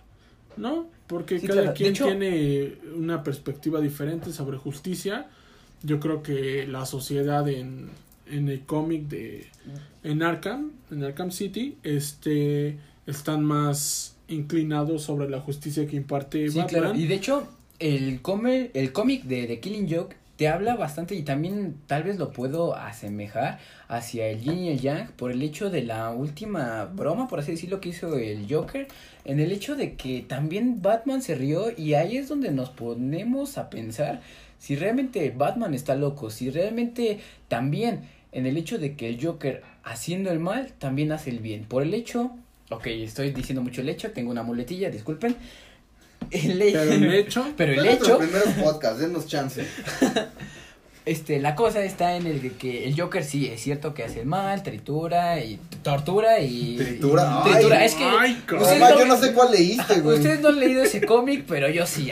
¿no? 0.56 0.86
Porque 1.06 1.38
Sí, 1.38 1.46
cada 1.46 1.62
claro. 1.62 1.74
Quien 1.76 1.90
hecho- 1.90 2.06
tiene 2.06 2.74
una 2.96 3.22
perspectiva 3.22 3.80
diferente 3.80 4.32
sobre 4.32 4.56
justicia. 4.58 5.26
Yo 5.82 6.00
creo 6.00 6.22
que 6.22 6.66
la 6.66 6.86
sociedad 6.86 7.46
en, 7.48 7.90
en 8.30 8.48
el 8.48 8.60
cómic 8.62 9.02
de 9.08 9.46
en 10.02 10.22
Arkham, 10.22 10.72
en 10.90 11.04
Arkham 11.04 11.30
City, 11.30 11.76
este 11.82 12.78
están 13.06 13.44
más 13.44 14.16
inclinados 14.28 15.02
sobre 15.02 15.28
la 15.28 15.40
justicia 15.40 15.86
que 15.86 15.96
imparte 15.96 16.48
Sí, 16.48 16.56
Batman. 16.58 16.80
claro. 16.82 16.98
Y 16.98 17.06
de 17.06 17.14
hecho, 17.14 17.46
el, 17.78 18.22
come- 18.22 18.70
el 18.72 18.92
cómic 18.92 19.24
de 19.24 19.46
The 19.46 19.60
Killing 19.60 19.94
Joke 19.94 20.16
te 20.36 20.48
habla 20.48 20.74
bastante 20.74 21.14
y 21.14 21.22
también 21.22 21.76
tal 21.86 22.02
vez 22.02 22.18
lo 22.18 22.32
puedo 22.32 22.74
asemejar 22.74 23.58
hacia 23.88 24.26
el 24.28 24.40
yin 24.40 24.58
y 24.58 24.68
el 24.70 24.80
yang 24.80 25.12
por 25.12 25.30
el 25.30 25.42
hecho 25.42 25.70
de 25.70 25.82
la 25.82 26.10
última 26.10 26.86
broma, 26.86 27.28
por 27.28 27.38
así 27.38 27.52
decirlo, 27.52 27.80
que 27.80 27.90
hizo 27.90 28.16
el 28.18 28.46
Joker, 28.50 28.88
en 29.24 29.40
el 29.40 29.52
hecho 29.52 29.76
de 29.76 29.94
que 29.94 30.22
también 30.22 30.82
Batman 30.82 31.22
se 31.22 31.34
rió 31.34 31.66
y 31.76 31.94
ahí 31.94 32.16
es 32.16 32.28
donde 32.28 32.50
nos 32.50 32.70
ponemos 32.70 33.58
a 33.58 33.70
pensar 33.70 34.20
si 34.58 34.76
realmente 34.76 35.32
Batman 35.36 35.74
está 35.74 35.94
loco, 35.94 36.30
si 36.30 36.50
realmente 36.50 37.20
también 37.48 38.08
en 38.32 38.46
el 38.46 38.56
hecho 38.56 38.78
de 38.78 38.96
que 38.96 39.08
el 39.08 39.24
Joker 39.24 39.62
haciendo 39.84 40.30
el 40.30 40.40
mal 40.40 40.72
también 40.78 41.12
hace 41.12 41.30
el 41.30 41.38
bien, 41.38 41.64
por 41.64 41.82
el 41.82 41.94
hecho, 41.94 42.32
ok, 42.70 42.86
estoy 42.86 43.30
diciendo 43.30 43.62
mucho 43.62 43.82
el 43.82 43.88
hecho, 43.88 44.10
tengo 44.12 44.30
una 44.30 44.42
muletilla, 44.42 44.90
disculpen. 44.90 45.36
El 46.30 46.58
Pero 46.58 46.82
el 46.92 47.14
hecho, 47.14 47.52
pero 47.56 47.72
el 47.72 47.86
hecho, 47.86 48.18
primeros 48.18 48.48
podcasts, 48.54 48.98
denos 49.00 49.26
chance. 49.26 49.64
este, 51.06 51.38
la 51.38 51.54
cosa 51.54 51.82
está 51.84 52.16
en 52.16 52.26
el 52.26 52.40
de 52.40 52.52
que 52.52 52.86
el 52.86 52.98
Joker 52.98 53.24
sí 53.24 53.46
es 53.48 53.60
cierto 53.62 53.92
que 53.94 54.04
hace 54.04 54.20
el 54.20 54.26
mal, 54.26 54.62
tritura 54.62 55.40
y 55.44 55.58
tortura 55.82 56.40
y 56.40 56.76
Tritura, 56.76 57.42
y 57.46 57.50
tritura. 57.52 57.78
ay, 57.78 57.86
es 57.86 57.94
que 57.94 58.04
ay, 58.04 58.42
No, 58.50 58.56
ustedes 58.58 58.80
ma, 58.80 58.90
no- 58.90 58.98
yo 58.98 59.06
no 59.06 59.16
sé 59.18 59.32
cuál 59.32 59.52
leíste, 59.52 60.00
güey. 60.00 60.16
ustedes 60.16 60.40
no 60.40 60.48
han 60.48 60.60
leído 60.60 60.82
ese 60.82 61.04
cómic, 61.04 61.44
pero 61.46 61.68
yo 61.68 61.86
sí. 61.86 62.10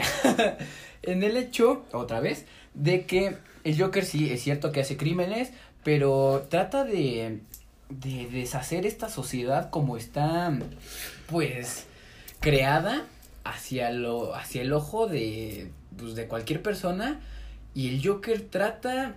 en 1.03 1.23
el 1.23 1.37
hecho, 1.37 1.85
otra 1.91 2.19
vez, 2.19 2.45
de 2.75 3.05
que 3.05 3.35
el 3.63 3.81
Joker 3.81 4.05
sí 4.05 4.29
es 4.31 4.41
cierto 4.43 4.71
que 4.71 4.81
hace 4.81 4.95
crímenes, 4.97 5.49
pero 5.83 6.45
trata 6.49 6.83
de 6.83 7.39
de 7.89 8.27
deshacer 8.31 8.87
esta 8.87 9.07
sociedad 9.07 9.69
como 9.69 9.97
está 9.97 10.51
pues 11.27 11.83
creada 12.39 13.05
hacia 13.43 13.91
lo 13.91 14.35
hacia 14.35 14.61
el 14.61 14.73
ojo 14.73 15.07
de 15.07 15.71
pues, 15.97 16.15
de 16.15 16.27
cualquier 16.27 16.61
persona 16.61 17.19
y 17.73 17.89
el 17.89 18.05
Joker 18.05 18.41
trata 18.41 19.15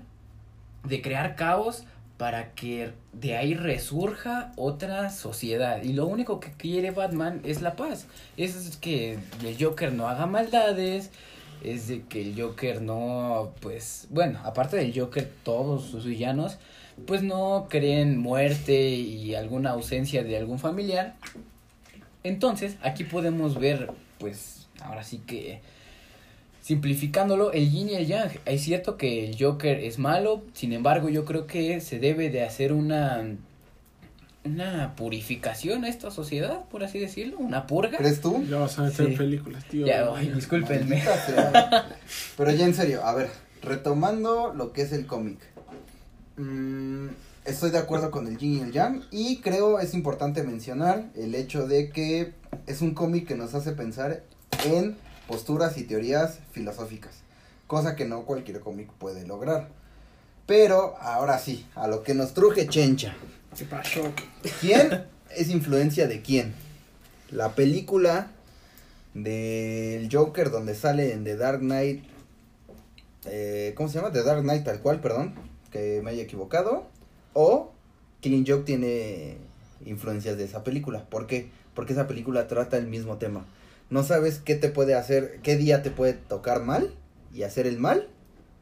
de 0.84 1.02
crear 1.02 1.36
caos 1.36 1.84
para 2.16 2.52
que 2.54 2.92
de 3.12 3.36
ahí 3.36 3.52
resurja 3.52 4.52
otra 4.56 5.10
sociedad. 5.10 5.82
Y 5.82 5.92
lo 5.92 6.06
único 6.06 6.40
que 6.40 6.50
quiere 6.52 6.90
Batman 6.90 7.42
es 7.44 7.60
la 7.60 7.76
paz. 7.76 8.06
Es 8.38 8.78
que 8.78 9.18
el 9.44 9.62
Joker 9.62 9.92
no 9.92 10.08
haga 10.08 10.26
maldades 10.26 11.10
es 11.62 11.88
de 11.88 12.02
que 12.02 12.22
el 12.22 12.40
Joker 12.40 12.82
no 12.82 13.52
pues 13.60 14.06
bueno 14.10 14.40
aparte 14.44 14.76
del 14.76 14.98
Joker 14.98 15.28
todos 15.42 15.84
sus 15.84 16.04
villanos 16.04 16.58
pues 17.06 17.22
no 17.22 17.66
creen 17.68 18.18
muerte 18.18 18.90
y 18.90 19.34
alguna 19.34 19.70
ausencia 19.70 20.24
de 20.24 20.36
algún 20.38 20.58
familiar. 20.58 21.14
Entonces 22.24 22.76
aquí 22.82 23.04
podemos 23.04 23.58
ver 23.58 23.90
pues 24.18 24.66
ahora 24.80 25.04
sí 25.04 25.18
que 25.26 25.60
simplificándolo, 26.62 27.52
el 27.52 27.70
yin 27.70 27.88
y 27.90 27.94
el 27.94 28.06
yang. 28.06 28.30
Es 28.44 28.62
cierto 28.62 28.96
que 28.96 29.24
el 29.28 29.36
Joker 29.38 29.78
es 29.78 29.98
malo, 29.98 30.42
sin 30.52 30.72
embargo, 30.72 31.08
yo 31.08 31.24
creo 31.24 31.46
que 31.46 31.80
se 31.80 31.98
debe 31.98 32.28
de 32.30 32.42
hacer 32.42 32.72
una 32.72 33.24
una 34.44 34.94
purificación 34.94 35.84
a 35.84 35.88
esta 35.88 36.12
sociedad, 36.12 36.64
por 36.70 36.84
así 36.84 37.00
decirlo, 37.00 37.36
una 37.38 37.66
purga. 37.66 37.98
¿Crees 37.98 38.20
tú? 38.20 38.44
ya 38.48 38.58
vas 38.58 38.78
a 38.78 38.82
meter 38.82 39.08
Sí. 39.08 39.16
películas, 39.16 39.64
tío. 39.68 39.86
Ya, 39.86 40.08
ay, 40.14 40.28
discúlpenme. 40.28 41.00
Sea. 41.02 41.86
Pero 42.36 42.50
ya 42.52 42.64
en 42.64 42.74
serio, 42.74 43.04
a 43.04 43.12
ver, 43.14 43.28
retomando 43.62 44.54
lo 44.54 44.72
que 44.72 44.82
es 44.82 44.92
el 44.92 45.06
cómic. 45.06 45.38
Mm, 46.36 47.08
estoy 47.44 47.70
de 47.70 47.78
acuerdo 47.78 48.12
con 48.12 48.28
el 48.28 48.38
yin 48.38 48.58
y 48.58 48.60
el 48.60 48.72
yang 48.72 49.02
y 49.10 49.38
creo 49.38 49.80
es 49.80 49.94
importante 49.94 50.42
mencionar 50.44 51.06
el 51.16 51.34
hecho 51.34 51.66
de 51.66 51.90
que 51.90 52.32
es 52.66 52.80
un 52.82 52.94
cómic 52.94 53.26
que 53.26 53.34
nos 53.36 53.54
hace 53.54 53.72
pensar 53.72 54.22
en 54.64 54.96
posturas 55.28 55.76
y 55.78 55.84
teorías 55.84 56.38
filosóficas, 56.52 57.12
cosa 57.66 57.96
que 57.96 58.04
no 58.04 58.22
cualquier 58.24 58.60
cómic 58.60 58.90
puede 58.98 59.26
lograr. 59.26 59.68
Pero 60.46 60.96
ahora 61.00 61.38
sí, 61.38 61.66
a 61.74 61.88
lo 61.88 62.02
que 62.02 62.14
nos 62.14 62.32
truje 62.34 62.68
Chencha. 62.68 63.16
¿Qué 63.56 63.64
pasó? 63.64 64.12
¿Quién 64.60 65.04
es 65.36 65.48
influencia 65.50 66.06
de 66.06 66.22
quién? 66.22 66.54
La 67.30 67.54
película 67.54 68.28
del 69.14 70.08
Joker 70.12 70.50
donde 70.50 70.74
sale 70.74 71.12
en 71.12 71.24
The 71.24 71.36
Dark 71.36 71.60
Knight. 71.60 72.04
eh, 73.24 73.72
¿Cómo 73.76 73.88
se 73.88 73.98
llama? 73.98 74.12
The 74.12 74.22
Dark 74.22 74.42
Knight 74.42 74.64
tal 74.64 74.80
cual, 74.80 75.00
perdón. 75.00 75.34
Que 75.72 76.00
me 76.04 76.10
haya 76.10 76.22
equivocado. 76.22 76.86
O 77.32 77.72
Killing 78.20 78.44
Joke 78.46 78.64
tiene 78.64 79.38
influencias 79.84 80.36
de 80.36 80.44
esa 80.44 80.62
película. 80.62 81.04
¿Por 81.08 81.26
qué? 81.26 81.48
Porque 81.76 81.92
esa 81.92 82.08
película 82.08 82.48
trata 82.48 82.76
el 82.76 82.88
mismo 82.88 83.18
tema. 83.18 83.46
No 83.90 84.02
sabes 84.02 84.40
qué 84.44 84.56
te 84.56 84.68
puede 84.68 84.94
hacer, 84.96 85.38
qué 85.44 85.54
día 85.56 85.82
te 85.84 85.90
puede 85.92 86.14
tocar 86.14 86.62
mal 86.64 86.92
y 87.32 87.44
hacer 87.44 87.68
el 87.68 87.78
mal 87.78 88.08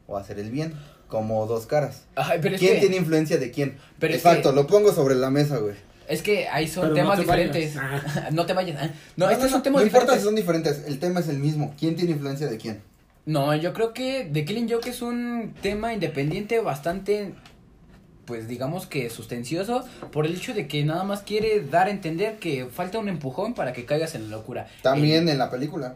o 0.05 0.17
hacer 0.17 0.37
el 0.37 0.51
bien. 0.51 0.75
Como 1.07 1.45
dos 1.47 1.65
caras. 1.67 2.03
Ay, 2.15 2.39
pero 2.41 2.55
es 2.55 2.59
¿Quién 2.59 2.73
que, 2.75 2.79
tiene 2.81 2.97
influencia 2.97 3.37
de 3.37 3.49
quién? 3.51 3.77
Pero 3.99 4.13
es 4.13 4.19
Exacto, 4.19 4.49
que- 4.49 4.55
lo 4.55 4.67
pongo 4.67 4.91
sobre 4.91 5.15
la 5.15 5.29
mesa, 5.31 5.57
güey. 5.57 5.75
es 6.07 6.21
que 6.21 6.47
ahí 6.49 6.67
son 6.67 6.81
Pero 6.83 6.95
no 6.95 6.95
temas 7.13 7.25
vayas. 7.25 7.53
diferentes. 7.53 7.75
no 8.33 8.45
te 8.45 8.53
vayas. 8.53 8.77
ah. 8.81 8.89
No, 9.15 9.25
No, 9.27 9.31
estos 9.31 9.45
no, 9.45 9.49
son 9.51 9.59
no, 9.59 9.63
temas 9.63 9.81
no 9.81 9.85
importa 9.87 10.13
diferentes. 10.15 10.19
si 10.21 10.25
son 10.25 10.35
diferentes, 10.35 10.83
el 10.87 10.99
tema 10.99 11.19
es 11.21 11.27
el 11.29 11.37
mismo. 11.39 11.73
¿Quién 11.79 11.95
tiene 11.95 12.11
influencia 12.11 12.47
de 12.47 12.57
quién? 12.57 12.81
No, 13.27 13.55
yo 13.55 13.71
creo 13.73 13.93
que 13.93 14.29
The 14.31 14.45
Killing 14.45 14.69
Joke 14.69 14.87
es 14.89 15.01
un 15.01 15.53
tema 15.61 15.93
independiente 15.93 16.59
bastante, 16.59 17.33
pues 18.25 18.47
digamos 18.47 18.85
que 18.87 19.09
sustancioso, 19.09 19.83
por 20.11 20.25
el 20.25 20.35
hecho 20.35 20.53
de 20.53 20.67
que 20.67 20.83
nada 20.83 21.03
más 21.03 21.21
quiere 21.21 21.61
dar 21.61 21.87
a 21.87 21.91
entender 21.91 22.37
que 22.37 22.65
falta 22.65 22.99
un 22.99 23.07
empujón 23.09 23.53
para 23.53 23.73
que 23.73 23.85
caigas 23.85 24.15
en 24.15 24.29
la 24.29 24.37
locura. 24.37 24.67
También 24.81 25.29
en 25.29 25.37
la 25.37 25.49
película. 25.49 25.95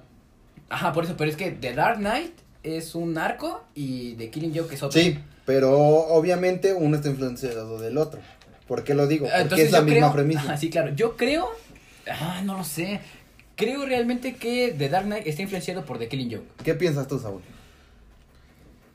Ajá, 0.69 0.93
por 0.93 1.03
eso, 1.05 1.15
pero 1.17 1.29
es 1.31 1.35
que 1.37 1.51
The 1.51 1.73
Dark 1.73 1.97
Knight 1.97 2.33
es 2.63 2.93
un 2.95 3.17
arco 3.17 3.63
y 3.73 4.13
The 4.13 4.29
Killing 4.29 4.55
Joke 4.55 4.73
es 4.75 4.83
otro. 4.83 4.99
Sí, 5.01 5.17
pero 5.45 5.71
obviamente 5.79 6.73
uno 6.73 6.95
está 6.97 7.09
influenciado 7.09 7.79
del 7.79 7.97
otro. 7.97 8.19
¿Por 8.67 8.83
qué 8.83 8.93
lo 8.93 9.07
digo? 9.07 9.25
Ah, 9.27 9.29
Porque 9.29 9.41
entonces 9.43 9.65
es 9.67 9.71
la 9.71 9.81
misma 9.81 9.99
creo- 9.99 10.13
premisa. 10.13 10.41
Ajá, 10.41 10.57
sí, 10.57 10.69
claro. 10.69 10.93
Yo 10.93 11.17
creo, 11.17 11.47
ah, 12.11 12.41
no 12.45 12.57
lo 12.57 12.63
sé. 12.63 12.99
Creo 13.55 13.85
realmente 13.85 14.35
que 14.35 14.75
The 14.77 14.89
Dark 14.89 15.05
Knight 15.05 15.25
está 15.25 15.41
influenciado 15.41 15.83
por 15.85 15.97
The 15.97 16.07
Killing 16.07 16.31
Joke. 16.31 16.47
¿Qué 16.63 16.75
piensas 16.75 17.07
tú, 17.07 17.17
Saúl? 17.19 17.41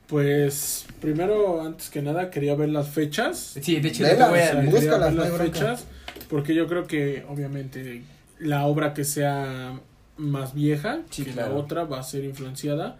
Pues 0.07 0.85
primero, 1.01 1.61
antes 1.61 1.89
que 1.89 2.01
nada, 2.01 2.29
quería 2.29 2.55
ver 2.55 2.69
las 2.69 2.89
fechas. 2.89 3.57
Sí, 3.61 3.79
de 3.79 3.89
hecho, 3.89 4.03
O 4.03 4.07
sea, 4.07 5.11
las 5.11 5.31
fechas. 5.37 5.85
Porque 6.29 6.53
yo 6.53 6.67
creo 6.67 6.85
que, 6.87 7.25
obviamente, 7.27 8.03
la 8.39 8.65
obra 8.65 8.93
que 8.93 9.03
sea 9.03 9.79
más 10.17 10.53
vieja 10.53 11.01
Sí, 11.09 11.23
que 11.23 11.31
claro. 11.31 11.53
la 11.53 11.55
otra 11.59 11.83
va 11.85 11.99
a 11.99 12.03
ser 12.03 12.23
influenciada. 12.23 12.97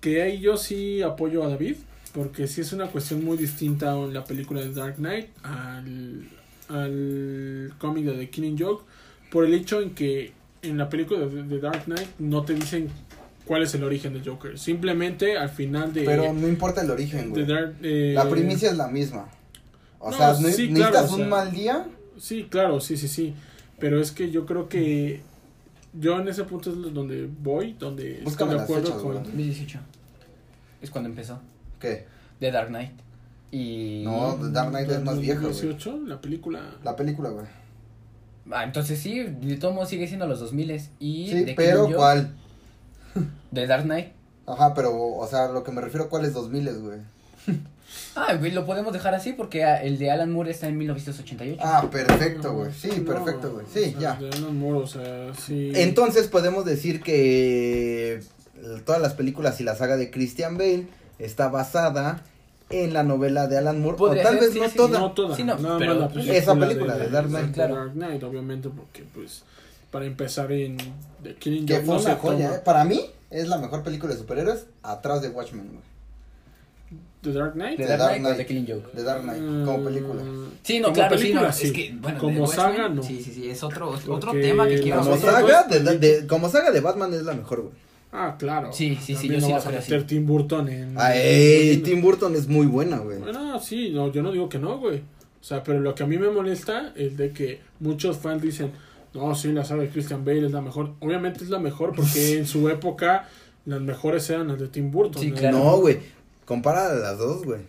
Que 0.00 0.22
ahí 0.22 0.40
yo 0.40 0.56
sí 0.56 1.02
apoyo 1.02 1.44
a 1.44 1.48
David. 1.48 1.76
Porque 2.12 2.46
sí 2.46 2.60
es 2.60 2.72
una 2.74 2.88
cuestión 2.88 3.24
muy 3.24 3.38
distinta 3.38 3.94
en 3.96 4.12
la 4.12 4.24
película 4.24 4.60
de 4.60 4.72
Dark 4.74 4.96
Knight 4.96 5.28
al, 5.42 6.28
al 6.68 7.72
cómic 7.78 8.04
de 8.04 8.12
The 8.12 8.28
Killing 8.30 8.58
Joke. 8.58 8.84
Por 9.30 9.46
el 9.46 9.54
hecho 9.54 9.80
en 9.80 9.94
que 9.94 10.32
en 10.60 10.76
la 10.76 10.90
película 10.90 11.20
de, 11.20 11.42
de 11.42 11.58
Dark 11.58 11.84
Knight 11.84 12.08
no 12.18 12.42
te 12.44 12.54
dicen 12.54 12.88
cuál 13.52 13.64
es 13.64 13.74
el 13.74 13.84
origen 13.84 14.14
de 14.14 14.26
Joker. 14.26 14.58
Simplemente 14.58 15.36
al 15.36 15.50
final 15.50 15.92
de... 15.92 16.04
Pero 16.04 16.32
no 16.32 16.48
importa 16.48 16.80
el 16.80 16.90
origen, 16.90 17.28
güey. 17.28 17.44
Dark- 17.44 17.74
eh, 17.82 18.12
La 18.16 18.26
primicia 18.30 18.70
es 18.70 18.78
la 18.78 18.88
misma. 18.88 19.28
O 19.98 20.10
No, 20.10 20.16
sea, 20.16 20.28
ne- 20.40 20.50
sí, 20.52 20.68
necesitas 20.70 20.90
claro, 20.90 21.06
o 21.06 21.10
un 21.10 21.16
sea, 21.18 21.26
mal 21.26 21.52
día. 21.52 21.86
Sí, 22.16 22.46
claro, 22.48 22.80
sí, 22.80 22.96
sí, 22.96 23.08
sí. 23.08 23.34
Pero 23.78 24.00
es 24.00 24.10
que 24.10 24.30
yo 24.30 24.46
creo 24.46 24.70
que 24.70 25.20
yo 25.92 26.18
en 26.18 26.28
ese 26.28 26.44
punto 26.44 26.70
es 26.70 26.94
donde 26.94 27.28
voy, 27.42 27.74
donde 27.78 28.22
Búscame 28.24 28.52
estoy 28.52 28.56
de 28.58 28.62
acuerdo 28.64 28.86
fechas, 28.86 29.02
con... 29.02 29.12
güey. 29.12 29.24
2018. 29.24 29.78
Es 30.80 30.90
cuando 30.90 31.10
empezó. 31.10 31.38
¿Qué? 31.78 32.06
The 32.40 32.50
Dark 32.52 32.68
Knight. 32.68 32.92
Y. 33.50 34.00
No, 34.06 34.38
The 34.40 34.48
Dark 34.50 34.70
Knight 34.70 34.88
es 34.90 35.02
más 35.04 35.20
vieja, 35.20 35.40
güey. 35.40 35.52
2018, 35.52 36.00
la 36.06 36.20
película... 36.22 36.60
La 36.82 36.96
película, 36.96 37.28
güey. 37.28 37.44
Ah, 38.50 38.64
entonces 38.64 38.98
sí, 38.98 39.20
de 39.22 39.56
todo 39.56 39.72
modo 39.72 39.84
sigue 39.84 40.08
siendo 40.08 40.26
los 40.26 40.40
2000 40.40 40.80
y 41.00 41.28
Sí, 41.28 41.52
pero 41.54 41.86
¿cuál? 41.94 42.34
The 43.52 43.66
Dark 43.66 43.84
Knight. 43.84 44.12
Ajá, 44.46 44.74
pero, 44.74 44.96
o 44.96 45.26
sea, 45.28 45.48
lo 45.48 45.62
que 45.62 45.72
me 45.72 45.80
refiero, 45.80 46.08
¿cuál 46.08 46.24
es 46.24 46.32
2000, 46.32 46.80
güey? 46.80 46.98
Ah, 48.16 48.34
güey, 48.36 48.52
lo 48.52 48.64
podemos 48.64 48.90
dejar 48.92 49.14
así 49.14 49.34
porque 49.34 49.64
ah, 49.64 49.82
el 49.82 49.98
de 49.98 50.10
Alan 50.10 50.32
Moore 50.32 50.50
está 50.50 50.66
en 50.66 50.78
1988. 50.78 51.60
Ah, 51.62 51.88
perfecto, 51.90 52.54
güey. 52.54 52.72
Sí, 52.72 52.90
No, 52.96 53.04
perfecto, 53.04 53.52
güey. 53.52 53.66
Sí, 53.70 53.94
o 53.96 54.00
sea, 54.00 54.00
ya. 54.00 54.14
De 54.16 54.30
Alan 54.30 54.58
Moore, 54.58 54.78
o 54.78 54.86
sea, 54.86 55.34
sí... 55.34 55.72
Entonces 55.74 56.28
podemos 56.28 56.64
decir 56.64 57.02
que 57.02 58.22
todas 58.86 59.00
las 59.00 59.14
películas 59.14 59.60
y 59.60 59.64
la 59.64 59.74
saga 59.76 59.96
de 59.96 60.10
Christian 60.10 60.56
Bale 60.56 60.86
está 61.18 61.48
basada 61.48 62.22
en 62.70 62.92
la 62.92 63.02
novela 63.02 63.46
de 63.46 63.58
Alan 63.58 63.80
Moore. 63.80 63.96
O 64.00 64.08
tal 64.08 64.22
ser, 64.22 64.40
vez 64.40 64.52
sí, 64.52 64.60
no 64.60 64.68
sí, 64.68 64.76
toda. 64.76 64.98
No 64.98 65.12
toda, 65.12 65.36
Sí, 65.36 65.44
no, 65.44 65.58
nada 65.58 65.78
pero 65.78 65.92
más 65.92 66.00
la 66.00 66.08
película 66.08 66.38
esa 66.38 66.54
película 66.54 66.96
de 66.96 67.08
Dark 67.10 67.28
de 67.28 67.38
Knight, 67.38 67.54
claro. 67.54 67.74
Dark 67.76 67.92
Knight, 67.92 68.22
obviamente, 68.22 68.68
porque 68.70 69.04
pues 69.14 69.42
para 69.92 70.06
empezar 70.06 70.50
en 70.50 70.76
The 71.22 71.34
Killing 71.36 71.66
Que 71.66 71.74
Joke 71.74 71.86
fue 71.86 71.94
no 71.96 72.00
una 72.00 72.10
se 72.14 72.16
joya, 72.20 72.46
toma- 72.48 72.56
¿eh? 72.58 72.62
Para 72.64 72.84
mí 72.84 73.00
es 73.30 73.46
la 73.46 73.58
mejor 73.58 73.84
película 73.84 74.12
de 74.12 74.18
superhéroes 74.18 74.66
atrás 74.82 75.22
de 75.22 75.28
Watchmen, 75.28 75.68
güey. 75.68 75.82
The 77.22 77.32
Dark 77.32 77.52
Knight. 77.54 77.76
The 77.76 77.84
The 77.84 77.88
Dark 77.88 78.00
Dark 78.00 78.18
Knight 78.18 78.34
o. 78.34 78.36
The 78.36 78.46
Killing 78.46 78.66
Joke. 78.66 78.88
De 78.96 79.02
Dark 79.04 79.22
Knight, 79.22 79.38
como 79.64 79.78
Mm, 79.78 79.84
película. 79.84 80.22
Sí, 80.64 80.80
no, 80.80 80.84
como 80.86 80.94
claro, 80.96 81.16
película, 81.16 81.52
sí, 81.52 81.62
no. 81.64 81.68
Es 81.68 81.72
que, 81.76 81.94
bueno, 82.00 82.18
como 82.18 82.50
The 82.50 82.56
saga, 82.56 82.88
no. 82.88 83.02
Sí, 83.04 83.22
sí, 83.22 83.30
sí, 83.32 83.48
es 83.48 83.62
otro, 83.62 83.90
otro 83.90 84.18
Porque 84.18 84.40
tema 84.40 84.66
que 84.66 84.80
quiero 84.80 84.98
Como 85.00 85.12
otra 85.12 85.32
saga, 85.32 85.66
pues, 85.68 85.84
de, 85.84 85.98
de- 85.98 86.26
como 86.26 86.48
saga 86.48 86.72
de 86.72 86.80
Batman 86.80 87.14
es 87.14 87.22
la 87.22 87.34
mejor, 87.34 87.60
güey. 87.62 87.74
Ah, 88.10 88.34
claro. 88.38 88.72
Sí, 88.72 88.96
sí, 89.00 89.14
sí, 89.14 89.28
También 89.28 89.34
yo 89.34 89.40
no 89.40 89.46
sí 89.46 89.52
vas 89.52 89.66
a 89.66 89.70
meter 89.70 89.98
así. 89.98 90.06
Tim 90.06 90.26
Burton 90.26 90.68
en... 90.68 90.94
Ay, 90.98 91.70
en- 91.74 91.82
Tim 91.84 92.02
Burton 92.02 92.34
es 92.34 92.48
muy 92.48 92.66
buena, 92.66 92.98
güey. 92.98 93.18
Bueno, 93.20 93.58
sí, 93.60 93.90
no, 93.90 94.10
yo 94.12 94.22
no 94.22 94.32
digo 94.32 94.48
que 94.48 94.58
no, 94.58 94.78
güey. 94.78 94.98
O 94.98 95.44
sea, 95.44 95.62
pero 95.62 95.78
lo 95.80 95.94
que 95.94 96.02
a 96.02 96.06
mí 96.06 96.18
me 96.18 96.28
molesta 96.28 96.92
es 96.96 97.16
de 97.16 97.30
que 97.30 97.60
muchos 97.80 98.16
fans 98.18 98.42
dicen, 98.42 98.72
no, 99.14 99.34
sí, 99.34 99.52
la 99.52 99.64
saga 99.64 99.82
de 99.82 99.88
Christian 99.88 100.24
Bale 100.24 100.46
es 100.46 100.52
la 100.52 100.60
mejor. 100.60 100.92
Obviamente 101.00 101.44
es 101.44 101.50
la 101.50 101.58
mejor 101.58 101.94
porque 101.94 102.38
en 102.38 102.46
su 102.46 102.68
época 102.68 103.28
las 103.66 103.80
mejores 103.80 104.28
eran 104.30 104.48
las 104.48 104.58
de 104.58 104.68
Tim 104.68 104.90
Burton. 104.90 105.22
Sí, 105.22 105.30
¿no? 105.30 105.36
claro. 105.36 105.58
No, 105.58 105.76
güey. 105.78 105.98
Compara 106.44 106.92
las 106.94 107.18
dos, 107.18 107.44
güey. 107.44 107.60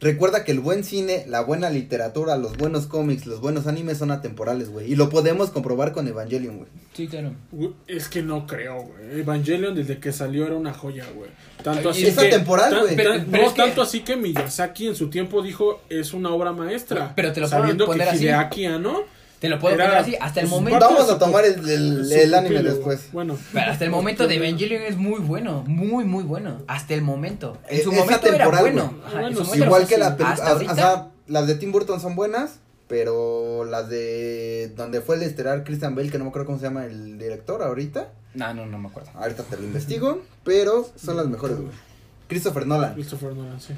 Recuerda 0.00 0.44
que 0.44 0.52
el 0.52 0.60
buen 0.60 0.82
cine, 0.82 1.26
la 1.28 1.42
buena 1.42 1.68
literatura, 1.68 2.38
los 2.38 2.56
buenos 2.56 2.86
cómics, 2.86 3.26
los 3.26 3.42
buenos 3.42 3.66
animes 3.66 3.98
son 3.98 4.10
atemporales, 4.10 4.70
güey. 4.70 4.90
Y 4.90 4.96
lo 4.96 5.10
podemos 5.10 5.50
comprobar 5.50 5.92
con 5.92 6.08
Evangelion, 6.08 6.56
güey. 6.56 6.70
Sí, 6.94 7.06
claro. 7.06 7.32
Es 7.86 8.08
que 8.08 8.22
no 8.22 8.46
creo, 8.46 8.82
güey. 8.82 9.20
Evangelion 9.20 9.74
desde 9.74 9.98
que 9.98 10.10
salió 10.10 10.46
era 10.46 10.56
una 10.56 10.72
joya, 10.72 11.04
güey. 11.14 11.28
Tanto 11.62 11.90
así 11.90 12.06
Es 12.06 12.16
que, 12.16 12.28
atemporal, 12.28 12.74
güey. 12.80 12.96
No, 12.96 13.36
es 13.36 13.52
que- 13.52 13.60
tanto 13.62 13.82
así 13.82 14.00
que 14.00 14.16
Miyazaki 14.16 14.86
en 14.86 14.94
su 14.94 15.10
tiempo 15.10 15.42
dijo 15.42 15.82
es 15.90 16.14
una 16.14 16.30
obra 16.30 16.52
maestra. 16.52 17.12
Pero 17.14 17.32
te 17.34 17.40
lo 17.40 17.46
sabiendo 17.48 17.84
poner 17.84 18.08
que 18.08 18.14
así. 18.14 18.24
Hideaki 18.24 18.64
Anno 18.64 19.02
Te 19.40 19.48
lo 19.48 19.58
puedo 19.58 19.74
Era- 19.74 19.86
poner 19.86 19.98
así. 19.98 20.16
Hasta 20.20 20.40
el 20.40 20.48
pues, 20.48 20.60
momento. 20.60 20.80
Vamos 20.86 21.10
a 21.10 21.18
tomar 21.18 21.44
el, 21.44 21.68
el- 21.68 22.34
anime 22.34 22.62
después. 22.62 23.08
Bueno. 23.12 23.36
Pero 23.52 23.70
hasta 23.72 23.84
el 23.84 23.90
momento 23.98 24.28
de 24.28 24.36
Evangelion 24.36 24.82
es 24.82 24.96
muy 24.96 25.18
bueno, 25.20 25.64
muy, 25.66 26.04
muy 26.04 26.24
bueno. 26.24 26.58
Hasta 26.68 26.94
el 26.94 27.02
momento. 27.02 27.56
En 27.68 27.78
Es- 27.78 27.84
su 27.84 27.90
es 27.90 27.98
momento 27.98 28.26
era 28.28 28.48
bueno. 28.48 28.94
Ajá, 29.04 29.14
en 29.16 29.20
Bueno, 29.22 29.36
su 29.38 29.42
sí, 29.44 29.46
momento 29.48 29.64
Igual 29.66 29.86
que 29.86 29.98
la 29.98 30.06
Hasta 30.08 30.44
o 30.44 30.52
ahorita. 30.52 30.74
sea, 30.74 31.08
las 31.26 31.46
de 31.46 31.54
Tim 31.54 31.72
Burton 31.72 32.00
son 32.00 32.16
buenas, 32.16 32.58
pero 32.86 33.64
las 33.64 33.88
de 33.88 34.72
donde 34.76 35.00
fue 35.00 35.16
el 35.16 35.22
estelar 35.22 35.64
Christian 35.64 35.94
Bale, 35.94 36.10
que 36.10 36.18
no 36.18 36.24
me 36.24 36.30
acuerdo 36.30 36.46
cómo 36.46 36.58
se 36.58 36.64
llama 36.64 36.84
el 36.84 37.18
director 37.18 37.62
ahorita, 37.62 38.08
No, 38.34 38.52
no, 38.52 38.66
no 38.66 38.78
me 38.78 38.88
acuerdo. 38.88 39.10
ahorita 39.14 39.44
te 39.44 39.56
lo 39.56 39.62
investigo, 39.64 40.20
pero 40.44 40.86
son 41.02 41.16
las 41.16 41.26
mejores, 41.28 41.56
güey. 41.56 41.70
Christopher 42.28 42.66
Nolan. 42.66 42.94
Christopher 42.94 43.32
Nolan, 43.34 43.60
sí. 43.60 43.72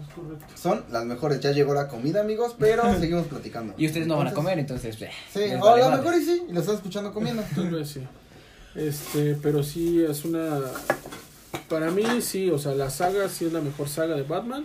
Es 0.00 0.14
correcto. 0.14 0.46
Son 0.54 0.84
las 0.90 1.04
mejores. 1.04 1.40
Ya 1.40 1.52
llegó 1.52 1.74
la 1.74 1.88
comida, 1.88 2.20
amigos, 2.20 2.54
pero 2.58 2.82
seguimos 3.00 3.26
platicando. 3.26 3.74
Y 3.76 3.86
ustedes 3.86 4.06
no 4.06 4.16
van 4.16 4.28
a 4.28 4.32
comer, 4.32 4.58
entonces. 4.58 5.00
eh, 5.02 5.10
Sí, 5.32 5.40
o 5.54 5.64
vale 5.64 5.82
a 5.82 5.90
lo 5.90 5.96
mejor 5.98 6.14
y 6.16 6.24
sí, 6.24 6.42
y 6.48 6.52
lo 6.52 6.60
están 6.60 6.76
escuchando 6.76 7.12
comiendo. 7.12 7.42
Tal 7.54 7.70
vez 7.70 7.88
sí. 7.90 8.02
Este, 8.74 9.34
pero 9.42 9.62
sí 9.62 10.04
es 10.04 10.24
una. 10.24 10.60
Para 11.68 11.90
mí, 11.90 12.04
sí, 12.22 12.50
o 12.50 12.58
sea, 12.58 12.72
la 12.74 12.90
saga 12.90 13.28
sí 13.28 13.44
es 13.46 13.52
la 13.52 13.60
mejor 13.60 13.88
saga 13.88 14.14
de 14.14 14.22
Batman. 14.22 14.64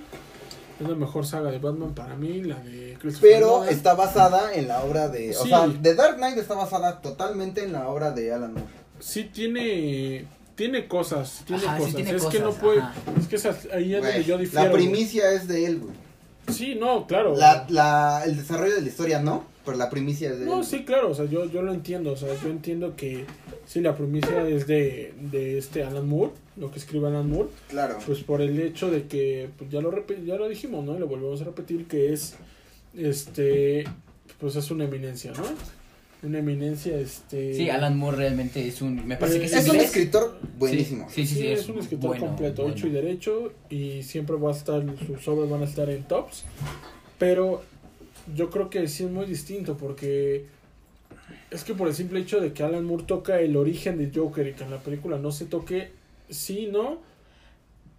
Es 0.79 0.87
la 0.87 0.95
mejor 0.95 1.25
saga 1.25 1.51
de 1.51 1.59
Batman 1.59 1.93
para 1.93 2.15
mí, 2.15 2.41
la 2.43 2.59
de 2.59 2.97
Christopher 2.99 3.29
Pero 3.31 3.47
Nolan. 3.59 3.69
está 3.69 3.93
basada 3.93 4.53
en 4.53 4.67
la 4.67 4.83
obra 4.83 5.07
de. 5.07 5.35
O 5.37 5.45
sea, 5.45 5.67
The 5.81 5.95
Dark 5.95 6.17
Knight 6.17 6.37
está 6.37 6.55
basada 6.55 6.99
totalmente 7.01 7.63
en 7.63 7.73
la 7.73 7.87
obra 7.87 8.11
de 8.11 8.33
Alan 8.33 8.53
Moore. 8.53 8.67
Sí 8.99 9.25
tiene. 9.25 10.25
Tiene 10.55 10.87
cosas, 10.87 11.43
tiene 11.47 11.63
Ajá, 11.65 11.77
sí 11.77 11.79
cosas. 11.81 11.95
tiene 11.95 12.11
es 12.15 12.25
que 12.25 12.39
no 12.39 12.51
puede. 12.53 12.79
ajá. 12.79 12.93
Es 13.19 13.27
que 13.27 13.35
esas- 13.37 13.67
ahí 13.73 13.95
es 13.95 14.01
donde 14.03 14.23
yo 14.23 14.37
difiero. 14.37 14.65
la 14.67 14.71
primicia 14.71 15.31
es 15.33 15.47
de 15.47 15.65
él, 15.65 15.79
güey. 15.79 15.93
Sí, 16.51 16.75
no, 16.75 17.07
claro. 17.07 17.35
La, 17.37 17.65
la, 17.69 18.23
el 18.25 18.35
desarrollo 18.37 18.75
de 18.75 18.81
la 18.81 18.87
historia 18.87 19.19
no, 19.21 19.45
pero 19.65 19.77
la 19.77 19.89
primicia 19.89 20.29
es 20.29 20.39
de 20.39 20.45
No, 20.45 20.59
él. 20.59 20.65
sí, 20.65 20.83
claro, 20.83 21.09
o 21.09 21.15
sea, 21.15 21.25
yo, 21.25 21.45
yo 21.45 21.61
lo 21.61 21.73
entiendo, 21.73 22.11
o 22.11 22.17
sea, 22.17 22.29
yo 22.43 22.49
entiendo 22.49 22.95
que 22.97 23.25
sí, 23.65 23.79
la 23.79 23.95
primicia 23.95 24.45
es 24.47 24.67
de, 24.67 25.13
de 25.31 25.57
este 25.57 25.83
Alan 25.83 26.07
Moore, 26.07 26.33
lo 26.57 26.69
que 26.69 26.79
escribe 26.79 27.07
Alan 27.07 27.29
Moore, 27.29 27.47
Claro. 27.69 27.97
pues 28.05 28.19
por 28.23 28.41
el 28.41 28.59
hecho 28.59 28.91
de 28.91 29.07
que, 29.07 29.49
pues 29.57 29.71
ya 29.71 29.79
lo, 29.81 29.89
repe- 29.91 30.23
ya 30.25 30.35
lo 30.35 30.49
dijimos, 30.49 30.83
¿no? 30.85 30.95
Y 30.95 30.99
lo 30.99 31.07
volvemos 31.07 31.41
a 31.41 31.45
repetir, 31.45 31.87
que 31.87 32.11
es, 32.13 32.35
este, 32.95 33.85
pues 34.39 34.55
es 34.57 34.69
una 34.69 34.83
eminencia, 34.83 35.31
¿no? 35.31 35.43
Una 36.23 36.39
eminencia, 36.39 36.97
este... 36.97 37.53
Sí, 37.53 37.69
Alan 37.69 37.97
Moore 37.97 38.17
realmente 38.17 38.65
es 38.65 38.81
un. 38.81 39.05
Me 39.05 39.17
parece 39.17 39.39
que 39.39 39.45
es, 39.45 39.53
es 39.53 39.67
un 39.67 39.75
escritor 39.75 40.39
buenísimo. 40.57 41.07
Sí, 41.09 41.27
sí, 41.27 41.35
Sí, 41.35 41.41
sí. 41.41 41.47
es, 41.47 41.67
un 41.67 41.79
escritor 41.79 42.11
bueno, 42.11 42.27
completo, 42.27 42.61
bueno. 42.61 42.77
hecho 42.77 42.87
y 42.87 42.91
derecho, 42.91 43.53
y 43.69 44.03
siempre 44.03 44.37
va 44.37 44.49
a 44.49 44.53
estar, 44.53 44.83
sus 45.05 45.27
obras 45.27 45.49
van 45.49 45.61
a 45.61 45.65
estar 45.65 45.89
en 45.89 46.03
tops, 46.03 46.45
pero 47.19 47.61
yo 48.35 48.49
creo 48.49 48.69
que 48.69 48.87
sí 48.87 49.03
es 49.03 49.11
muy 49.11 49.25
distinto, 49.25 49.77
porque 49.77 50.45
es 51.51 51.63
que 51.63 51.73
por 51.73 51.87
el 51.87 51.93
simple 51.93 52.19
hecho 52.21 52.39
de 52.39 52.53
que 52.53 52.63
Alan 52.63 52.85
Moore 52.85 53.03
toca 53.05 53.39
el 53.39 53.57
origen 53.57 53.97
de 53.97 54.17
Joker 54.17 54.47
y 54.47 54.53
que 54.53 54.63
en 54.63 54.71
la 54.71 54.79
película 54.79 55.17
no 55.17 55.31
se 55.31 55.45
toque, 55.45 55.91
sí, 56.29 56.69
¿no? 56.71 56.99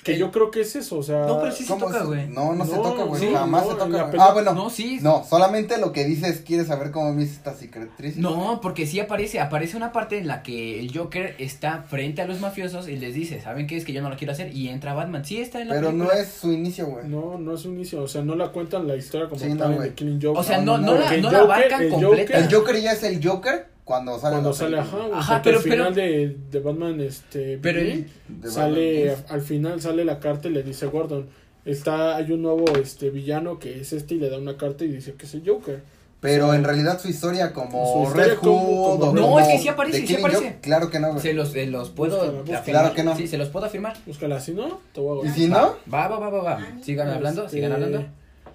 Que 0.04 0.18
yo 0.18 0.30
creo 0.30 0.50
que 0.50 0.60
es 0.60 0.76
eso, 0.76 0.98
o 0.98 1.02
sea... 1.02 1.26
No, 1.26 1.40
pero 1.40 1.50
sí 1.50 1.64
se 1.64 1.70
¿Cómo 1.72 1.86
toca, 1.86 2.04
güey. 2.04 2.28
No, 2.28 2.52
no, 2.54 2.66
se 2.66 2.74
toca, 2.76 3.04
güey. 3.04 3.20
sí, 3.20 3.32
Jamás 3.32 3.64
no, 3.64 3.70
se 3.72 3.76
toca. 3.78 4.10
Ah, 4.18 4.32
bueno. 4.34 4.52
No, 4.52 4.68
sí. 4.70 4.98
No, 5.00 5.24
solamente 5.28 5.78
lo 5.78 5.92
que 5.92 6.04
dices, 6.04 6.42
¿quieres 6.46 6.66
saber 6.66 6.90
cómo 6.90 7.12
me 7.14 7.22
hice 7.22 7.32
esta 7.32 7.54
cicatriz? 7.54 8.16
No, 8.18 8.60
porque 8.62 8.86
sí 8.86 9.00
aparece, 9.00 9.40
aparece 9.40 9.76
una 9.78 9.92
parte 9.92 10.18
en 10.18 10.26
la 10.26 10.42
que 10.42 10.78
el 10.78 10.96
Joker 10.96 11.34
está 11.38 11.82
frente 11.88 12.20
a 12.20 12.26
los 12.26 12.38
mafiosos 12.40 12.86
y 12.88 12.96
les 12.96 13.14
dice, 13.14 13.40
¿saben 13.40 13.66
qué 13.66 13.78
es 13.78 13.84
que 13.86 13.94
yo 13.94 14.02
no 14.02 14.10
lo 14.10 14.16
quiero 14.16 14.32
hacer? 14.34 14.54
Y 14.54 14.68
entra 14.68 14.92
Batman. 14.92 15.24
Sí, 15.24 15.40
está 15.40 15.62
en 15.62 15.68
la 15.68 15.74
Pero 15.74 15.90
no 15.92 16.12
es 16.12 16.28
su 16.28 16.52
inicio, 16.52 16.86
güey. 16.86 17.08
No, 17.08 17.38
no 17.38 17.54
es 17.54 17.64
un 17.64 17.74
inicio, 17.76 18.02
o 18.02 18.08
sea, 18.08 18.22
no 18.22 18.34
la 18.36 18.48
cuentan 18.52 18.86
la 18.86 18.96
historia 18.96 19.28
como 19.28 19.40
Sí, 19.40 19.54
tal. 19.56 19.78
The 19.80 19.94
Killing 19.94 20.20
Joke. 20.22 20.38
O 20.38 20.44
sea, 20.44 20.58
no, 20.60 20.76
no, 20.76 20.94
la, 20.98 21.16
no 21.16 21.30
la 21.30 21.38
Joker- 21.40 21.52
abarcan 21.52 21.88
completa. 21.88 22.38
El 22.38 22.54
Joker 22.54 22.80
ya 22.80 22.92
es 22.92 23.02
el 23.04 23.26
Joker 23.26 23.73
cuando 23.84 24.18
sale. 24.18 24.32
Cuando 24.34 24.50
la 24.50 24.54
sale, 24.56 24.76
película. 24.78 25.04
ajá, 25.06 25.18
Ajá, 25.18 25.40
pero- 25.42 25.58
al 25.58 25.62
final 25.62 25.92
pero- 25.94 26.06
de, 26.06 26.36
de 26.50 26.60
Batman, 26.60 27.00
este, 27.00 27.58
Pero 27.58 27.80
De 27.80 28.50
sale, 28.50 29.08
Batman. 29.10 29.26
al 29.28 29.40
final 29.42 29.80
sale 29.80 30.04
la 30.04 30.18
carta 30.20 30.48
y 30.48 30.52
le 30.52 30.62
dice 30.62 30.86
Gordon, 30.86 31.26
está, 31.64 32.16
hay 32.16 32.32
un 32.32 32.42
nuevo, 32.42 32.64
este, 32.80 33.10
villano 33.10 33.58
que 33.58 33.80
es 33.80 33.92
este 33.92 34.14
y 34.14 34.18
le 34.18 34.30
da 34.30 34.38
una 34.38 34.56
carta 34.56 34.84
y 34.84 34.88
dice 34.88 35.14
que 35.14 35.26
es 35.26 35.34
el 35.34 35.42
Joker. 35.48 35.82
Pero 36.20 36.46
O 36.46 36.50
sea, 36.52 36.56
en 36.58 36.64
realidad 36.64 36.98
su 36.98 37.08
historia 37.08 37.52
como 37.52 37.84
Su 37.92 38.02
historia 38.08 38.24
Red 38.28 38.38
como- 38.38 38.58
Hood 38.58 38.98
como- 39.00 39.10
o 39.10 39.14
No, 39.14 39.22
como 39.22 39.40
es 39.40 39.48
que 39.48 39.58
sí 39.58 39.68
aparece, 39.68 40.06
sí 40.06 40.14
aparece. 40.16 40.38
Joke, 40.42 40.58
Claro 40.62 40.88
que 40.90 40.98
no, 40.98 41.08
güey. 41.10 41.20
Se 41.20 41.34
los, 41.34 41.50
se 41.50 41.66
los 41.66 41.90
puedo 41.90 42.16
Búscala, 42.16 42.38
búscala. 42.38 42.58
afirmar. 42.60 42.82
Claro 42.82 42.94
que 42.96 43.02
no. 43.04 43.16
Sí, 43.16 43.28
se 43.28 43.36
los 43.36 43.48
puedo 43.50 43.66
afirmar. 43.66 43.94
Búscala, 44.06 44.40
si 44.40 44.52
no, 44.54 44.80
te 44.94 45.00
voy 45.02 45.26
a 45.26 45.30
Y 45.30 45.34
si 45.34 45.48
no, 45.48 45.76
Va, 45.92 46.08
va, 46.08 46.18
va, 46.18 46.30
va, 46.30 46.42
va. 46.42 46.66
Sigan 46.82 47.10
hablando, 47.10 47.44
Este, 47.44 47.56
sigan 47.58 47.72
hablando. 47.72 48.06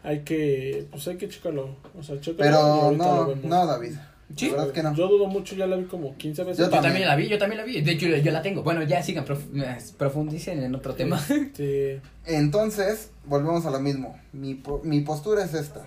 Hay 0.01 0.21
que, 0.21 0.87
pues 0.89 1.07
hay 1.09 1.17
que 1.17 1.29
checarlo, 1.29 1.75
o 1.95 2.01
sea, 2.01 2.19
chécalo 2.19 2.33
y 2.33 2.51
pero 2.51 2.91
no, 2.93 3.35
no, 3.43 3.65
David. 3.67 3.93
Sí. 4.35 4.49
La 4.51 4.57
verdad 4.57 4.71
que 4.73 4.83
no. 4.83 4.93
Yo 4.95 5.07
dudo 5.07 5.25
mucho, 5.27 5.55
ya 5.55 5.65
la 5.67 5.75
vi 5.75 5.85
como 5.85 6.15
15 6.15 6.43
veces. 6.43 6.57
Yo 6.59 6.65
Yo 6.65 6.69
también. 6.69 6.83
también 6.93 7.07
la 7.09 7.15
vi, 7.15 7.27
yo 7.27 7.37
también 7.39 7.57
la 7.57 7.65
vi. 7.65 7.81
De 7.81 7.91
hecho, 7.93 8.05
yo, 8.07 8.17
yo 8.17 8.31
la 8.31 8.41
tengo. 8.43 8.61
Bueno, 8.63 8.83
ya 8.83 9.01
sigan, 9.01 9.25
prof- 9.25 9.47
eh, 9.55 9.77
profundicen 9.97 10.61
en 10.63 10.75
otro 10.75 10.93
tema. 10.93 11.19
Este, 11.29 11.99
Entonces, 12.25 13.09
volvemos 13.25 13.65
a 13.65 13.71
lo 13.71 13.79
mismo. 13.79 14.19
Mi, 14.33 14.61
mi 14.83 15.01
postura 15.01 15.43
es 15.43 15.53
esta. 15.55 15.85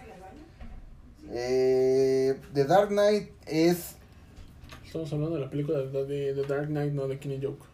Eh, 1.32 2.34
The 2.52 2.64
Dark 2.64 2.88
Knight 2.88 3.28
es... 3.46 3.94
estamos 4.84 5.12
hablando 5.12 5.36
de 5.36 5.42
la 5.42 5.50
película 5.50 5.78
de, 5.78 6.04
de, 6.04 6.34
de 6.34 6.42
Dark 6.44 6.66
Knight, 6.66 6.92
no 6.92 7.08
de 7.08 7.18
Killing 7.18 7.42
Joke. 7.42 7.64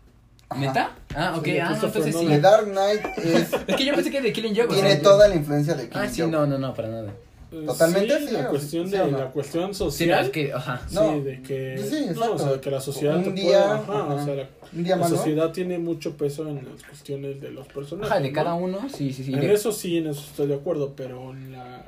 ajá. 0.49 0.61
¿Neta? 0.61 0.97
Ah, 1.17 1.35
ok, 1.37 1.45
Sí, 1.45 1.59
ah, 1.59 1.71
no, 1.71 1.75
entonces 1.87 2.15
sí. 2.17 2.27
The. 2.27 2.41
Dark 2.41 2.67
Knight 2.67 3.01
es... 3.19 3.53
Es 3.67 3.77
que 3.77 3.85
yo 3.85 3.95
pensé 3.95 4.11
que 4.11 4.21
de 4.21 4.33
Killing 4.33 4.55
Joke. 4.55 4.69
o 4.71 4.75
tiene 4.75 4.93
sea, 4.93 5.03
toda 5.03 5.29
la 5.29 5.35
influencia 5.35 5.75
de 5.75 5.89
Killing 5.89 6.05
Ah, 6.05 6.09
sí, 6.09 6.21
Joke. 6.21 6.31
no, 6.33 6.47
no, 6.47 6.59
no, 6.59 6.75
para 6.75 6.89
nada. 6.89 7.15
Eh, 7.51 7.63
¿Totalmente? 7.67 8.19
Sí, 8.19 8.27
Sí, 8.29 8.33
la 8.35 8.49
cuestión 8.49 8.85
sí 8.87 8.93
de 8.93 8.99
no. 9.11 9.19
la 9.19 9.31
cuestión 9.31 9.63
Sí, 9.75 9.85
no, 9.85 9.91
social. 9.91 10.25
es 10.27 10.31
que, 10.31 10.53
ajá. 10.53 10.83
Sí, 10.89 10.95
No. 10.95 11.21
de 11.23 11.43
que, 11.43 11.79
Sí, 11.79 12.07
no, 12.15 12.33
o 12.33 12.39
sea, 12.39 12.61
que 12.61 12.71
la 12.71 12.81
sociedad 12.81 13.17
Un 13.17 13.25
te 13.25 13.31
día, 13.33 13.45
puede- 13.45 13.57
ajá, 13.65 14.01
ajá. 14.05 14.15
o 14.15 14.25
sea, 14.25 14.35
la, 14.35 14.49
Un 14.75 14.85
día 14.85 14.97
la 14.97 15.01
más, 15.03 15.11
¿no? 15.11 15.17
sociedad 15.17 15.53
tiene 15.53 15.79
mucho 15.79 16.17
peso 16.17 16.47
en 16.47 16.57
las 16.57 16.83
cuestiones 16.83 17.41
de 17.41 17.51
los 17.51 17.67
personajes. 17.69 18.11
Ajá, 18.13 18.21
de 18.21 18.29
¿no? 18.29 18.35
cada 18.35 18.55
uno, 18.55 18.79
sí, 18.95 19.13
sí, 19.15 19.25
sí. 19.25 19.33
En 19.33 19.41
de- 19.41 19.55
eso 19.55 19.73
sí, 19.73 19.97
en 19.97 20.09
eso 20.09 20.21
estoy 20.21 20.47
de 20.49 20.55
acuerdo, 20.57 20.93
pero 20.95 21.31
en 21.33 21.53
la... 21.53 21.85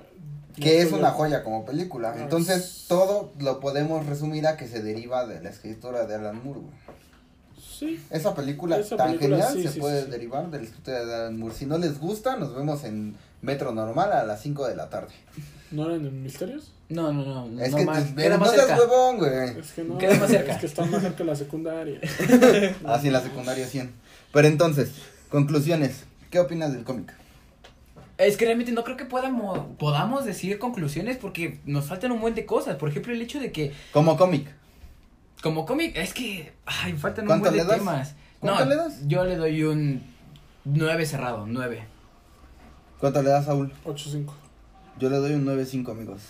Que 0.59 0.81
es 0.83 0.93
una 0.93 1.11
joya 1.11 1.45
como 1.45 1.65
película. 1.65 2.13
Ah, 2.17 2.23
Entonces, 2.23 2.57
es- 2.57 2.85
todo 2.89 3.33
lo 3.39 3.61
podemos 3.61 4.05
resumir 4.07 4.47
a 4.47 4.57
que 4.57 4.67
se 4.67 4.83
deriva 4.83 5.27
de 5.27 5.41
la 5.43 5.51
escritura 5.51 6.07
de 6.07 6.15
Alan 6.15 6.43
Moore. 6.43 6.61
Sí, 7.61 8.01
Esa 8.11 8.35
película 8.35 8.79
Esa 8.79 8.97
tan 8.97 9.09
película, 9.13 9.37
genial 9.37 9.53
sí, 9.55 9.63
se 9.65 9.73
sí, 9.75 9.81
puede 9.81 10.05
sí. 10.05 10.11
derivar 10.11 10.51
de 10.51 10.59
la 10.59 10.65
escritura 10.65 11.05
de 11.05 11.15
Alan 11.15 11.39
Moore. 11.39 11.55
Si 11.55 11.67
no 11.67 11.79
les 11.79 11.99
gusta, 12.01 12.37
nos 12.37 12.55
vemos 12.55 12.85
en 12.85 13.17
Metro 13.43 13.73
Normal 13.73 14.13
a 14.13 14.25
las 14.25 14.41
5 14.43 14.67
de 14.69 14.77
la 14.77 14.89
tarde. 14.91 15.13
¿no 15.71 15.87
eran 15.87 16.05
en 16.05 16.23
Misterios? 16.23 16.73
No, 16.89 17.13
no, 17.13 17.25
no. 17.47 17.63
Es 17.63 17.71
no 17.71 17.77
que 17.79 17.85
más, 17.85 18.03
queda 18.13 18.31
no 18.31 18.39
más 18.39 18.51
seas 18.51 18.67
cerca. 18.67 18.81
huevón, 18.83 19.19
güey. 19.19 19.59
Es 19.61 19.73
que 19.73 19.85
no, 19.85 19.97
Queda 19.99 20.17
más 20.17 20.29
cerca. 20.31 20.53
es 20.55 20.59
que 20.59 20.67
está 20.67 20.85
más 20.85 21.01
cerca 21.03 21.19
de 21.19 21.25
la 21.25 21.37
secundaria. 21.37 22.01
Así 22.85 23.07
en 23.07 23.13
la 23.13 23.21
secundaria 23.21 23.67
100. 23.67 23.93
Pero 24.33 24.49
entonces, 24.49 24.91
conclusiones. 25.29 26.05
¿Qué 26.31 26.41
opinas 26.41 26.73
del 26.73 26.83
cómic? 26.85 27.13
Es 28.19 28.37
que 28.37 28.45
realmente 28.45 28.73
no 28.73 28.85
creo 28.85 28.97
que 28.97 29.05
podamos, 29.05 29.61
podamos 29.79 30.25
decir 30.25 30.59
conclusiones 30.59 31.17
porque 31.17 31.61
nos 31.65 31.87
faltan 31.87 32.13
un 32.13 32.21
buen 32.21 32.35
de 32.35 32.45
cosas. 32.47 32.77
Por 32.77 32.89
ejemplo, 32.89 33.13
el 33.13 33.23
hecho 33.23 33.39
de 33.41 33.51
que 33.53 33.73
Como 33.93 34.17
cómic. 34.17 34.47
Como 35.41 35.67
cómic, 35.67 35.97
es 35.97 36.13
que 36.15 36.53
ay, 36.67 36.93
faltan 36.95 37.25
un 37.25 37.29
¿Cuánto 37.29 37.51
buen 37.51 37.61
de 37.61 37.65
das? 37.67 37.79
temas. 37.79 38.15
¿Cuánto 38.41 38.65
no, 38.65 38.71
le 38.71 38.77
das? 38.77 39.07
yo 39.07 39.25
le 39.25 39.37
doy 39.37 39.63
un 39.65 40.03
9 40.65 41.07
cerrado, 41.07 41.47
9. 41.47 41.83
¿Cuánto 42.99 43.23
le 43.23 43.31
das, 43.31 43.47
Saúl? 43.47 43.73
8-5. 43.85 44.27
Yo 44.99 45.09
le 45.11 45.17
doy 45.17 45.33
un 45.33 45.47
9.5, 45.47 45.91
amigos. 45.91 46.21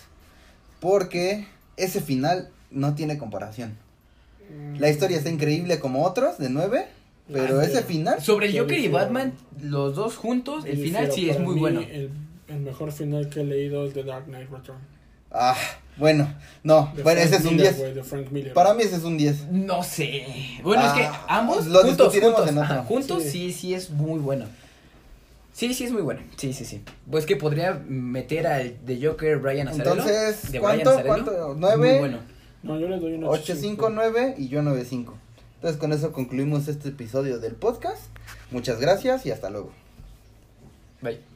Porque 0.79 1.47
ese 1.77 2.01
final 2.01 2.49
no 2.69 2.95
tiene 2.95 3.17
comparación. 3.17 3.77
La 4.77 4.89
historia 4.89 5.17
está 5.17 5.29
increíble 5.29 5.79
como 5.79 6.03
otros, 6.03 6.37
de 6.37 6.49
9. 6.49 6.87
Pero 7.31 7.61
ese 7.61 7.83
final. 7.83 8.21
Sobre 8.21 8.47
el 8.47 8.53
Yo 8.53 8.63
Joker 8.63 8.79
y. 8.79 8.87
Batman, 8.89 9.33
los 9.61 9.95
dos 9.95 10.17
juntos, 10.17 10.65
el 10.65 10.77
final 10.77 11.11
sí 11.11 11.29
es 11.29 11.39
muy 11.39 11.55
mí, 11.55 11.61
bueno. 11.61 11.81
El, 11.81 12.11
el 12.47 12.59
mejor 12.59 12.91
final 12.91 13.29
que 13.29 13.41
he 13.41 13.45
leído 13.45 13.85
es 13.85 13.93
The 13.93 14.03
Dark 14.03 14.25
Knight 14.25 14.49
Return. 14.49 14.79
Ah, 15.31 15.55
bueno. 16.01 16.33
No, 16.63 16.91
De 16.95 17.01
bueno, 17.03 17.21
Frank 17.21 17.33
ese 17.33 17.35
es 17.37 17.45
un 17.45 17.55
Miller, 17.55 17.73
10. 17.73 17.77
güey, 17.79 17.93
de 17.93 18.03
Frank 18.03 18.27
Miller. 18.31 18.53
Para 18.53 18.73
mí 18.73 18.83
ese 18.83 18.97
es 18.97 19.03
un 19.03 19.17
10. 19.17 19.47
No 19.51 19.81
sé. 19.83 20.25
Bueno, 20.63 20.85
es 20.85 20.91
que 20.93 21.03
Ah, 21.05 21.25
ambos 21.29 21.65
lo 21.67 21.81
juntos, 21.81 22.13
juntos, 22.13 22.49
en 22.49 22.57
otro. 22.57 22.61
ajá, 22.63 22.83
juntos 22.83 23.23
Sí. 23.23 23.29
sí, 23.31 23.53
sí 23.53 23.73
es 23.73 23.89
muy 23.89 24.19
bueno. 24.19 24.45
Sí, 25.53 25.73
sí 25.73 25.83
es 25.85 25.91
muy 25.91 26.01
bueno. 26.01 26.21
Sí, 26.37 26.53
sí, 26.53 26.65
sí. 26.65 26.81
Pues 27.09 27.25
que 27.25 27.35
podría 27.35 27.73
meter 27.87 28.47
al 28.47 28.85
de 28.85 29.05
Joker 29.05 29.37
Brian 29.37 29.67
Azarello. 29.69 29.91
Entonces, 29.93 30.43
de 30.51 30.59
Brian 30.59 30.61
¿cuánto? 30.61 30.89
Azzarello. 30.91 31.07
¿Cuánto? 31.25 31.47
Muy 31.49 31.59
¿Nueve? 31.59 31.99
bueno. 31.99 32.17
No, 32.63 32.79
yo 32.79 32.87
le 32.87 32.99
doy 32.99 33.13
un 33.15 33.23
8.5, 33.23 33.89
9 33.91 34.35
y 34.37 34.47
yo 34.49 34.61
9.5. 34.61 35.13
Entonces 35.55 35.79
con 35.79 35.93
eso 35.93 36.11
concluimos 36.11 36.67
este 36.67 36.89
episodio 36.89 37.39
del 37.39 37.53
podcast. 37.55 38.01
Muchas 38.51 38.79
gracias 38.79 39.25
y 39.25 39.31
hasta 39.31 39.49
luego. 39.49 39.71
Bye. 41.01 41.30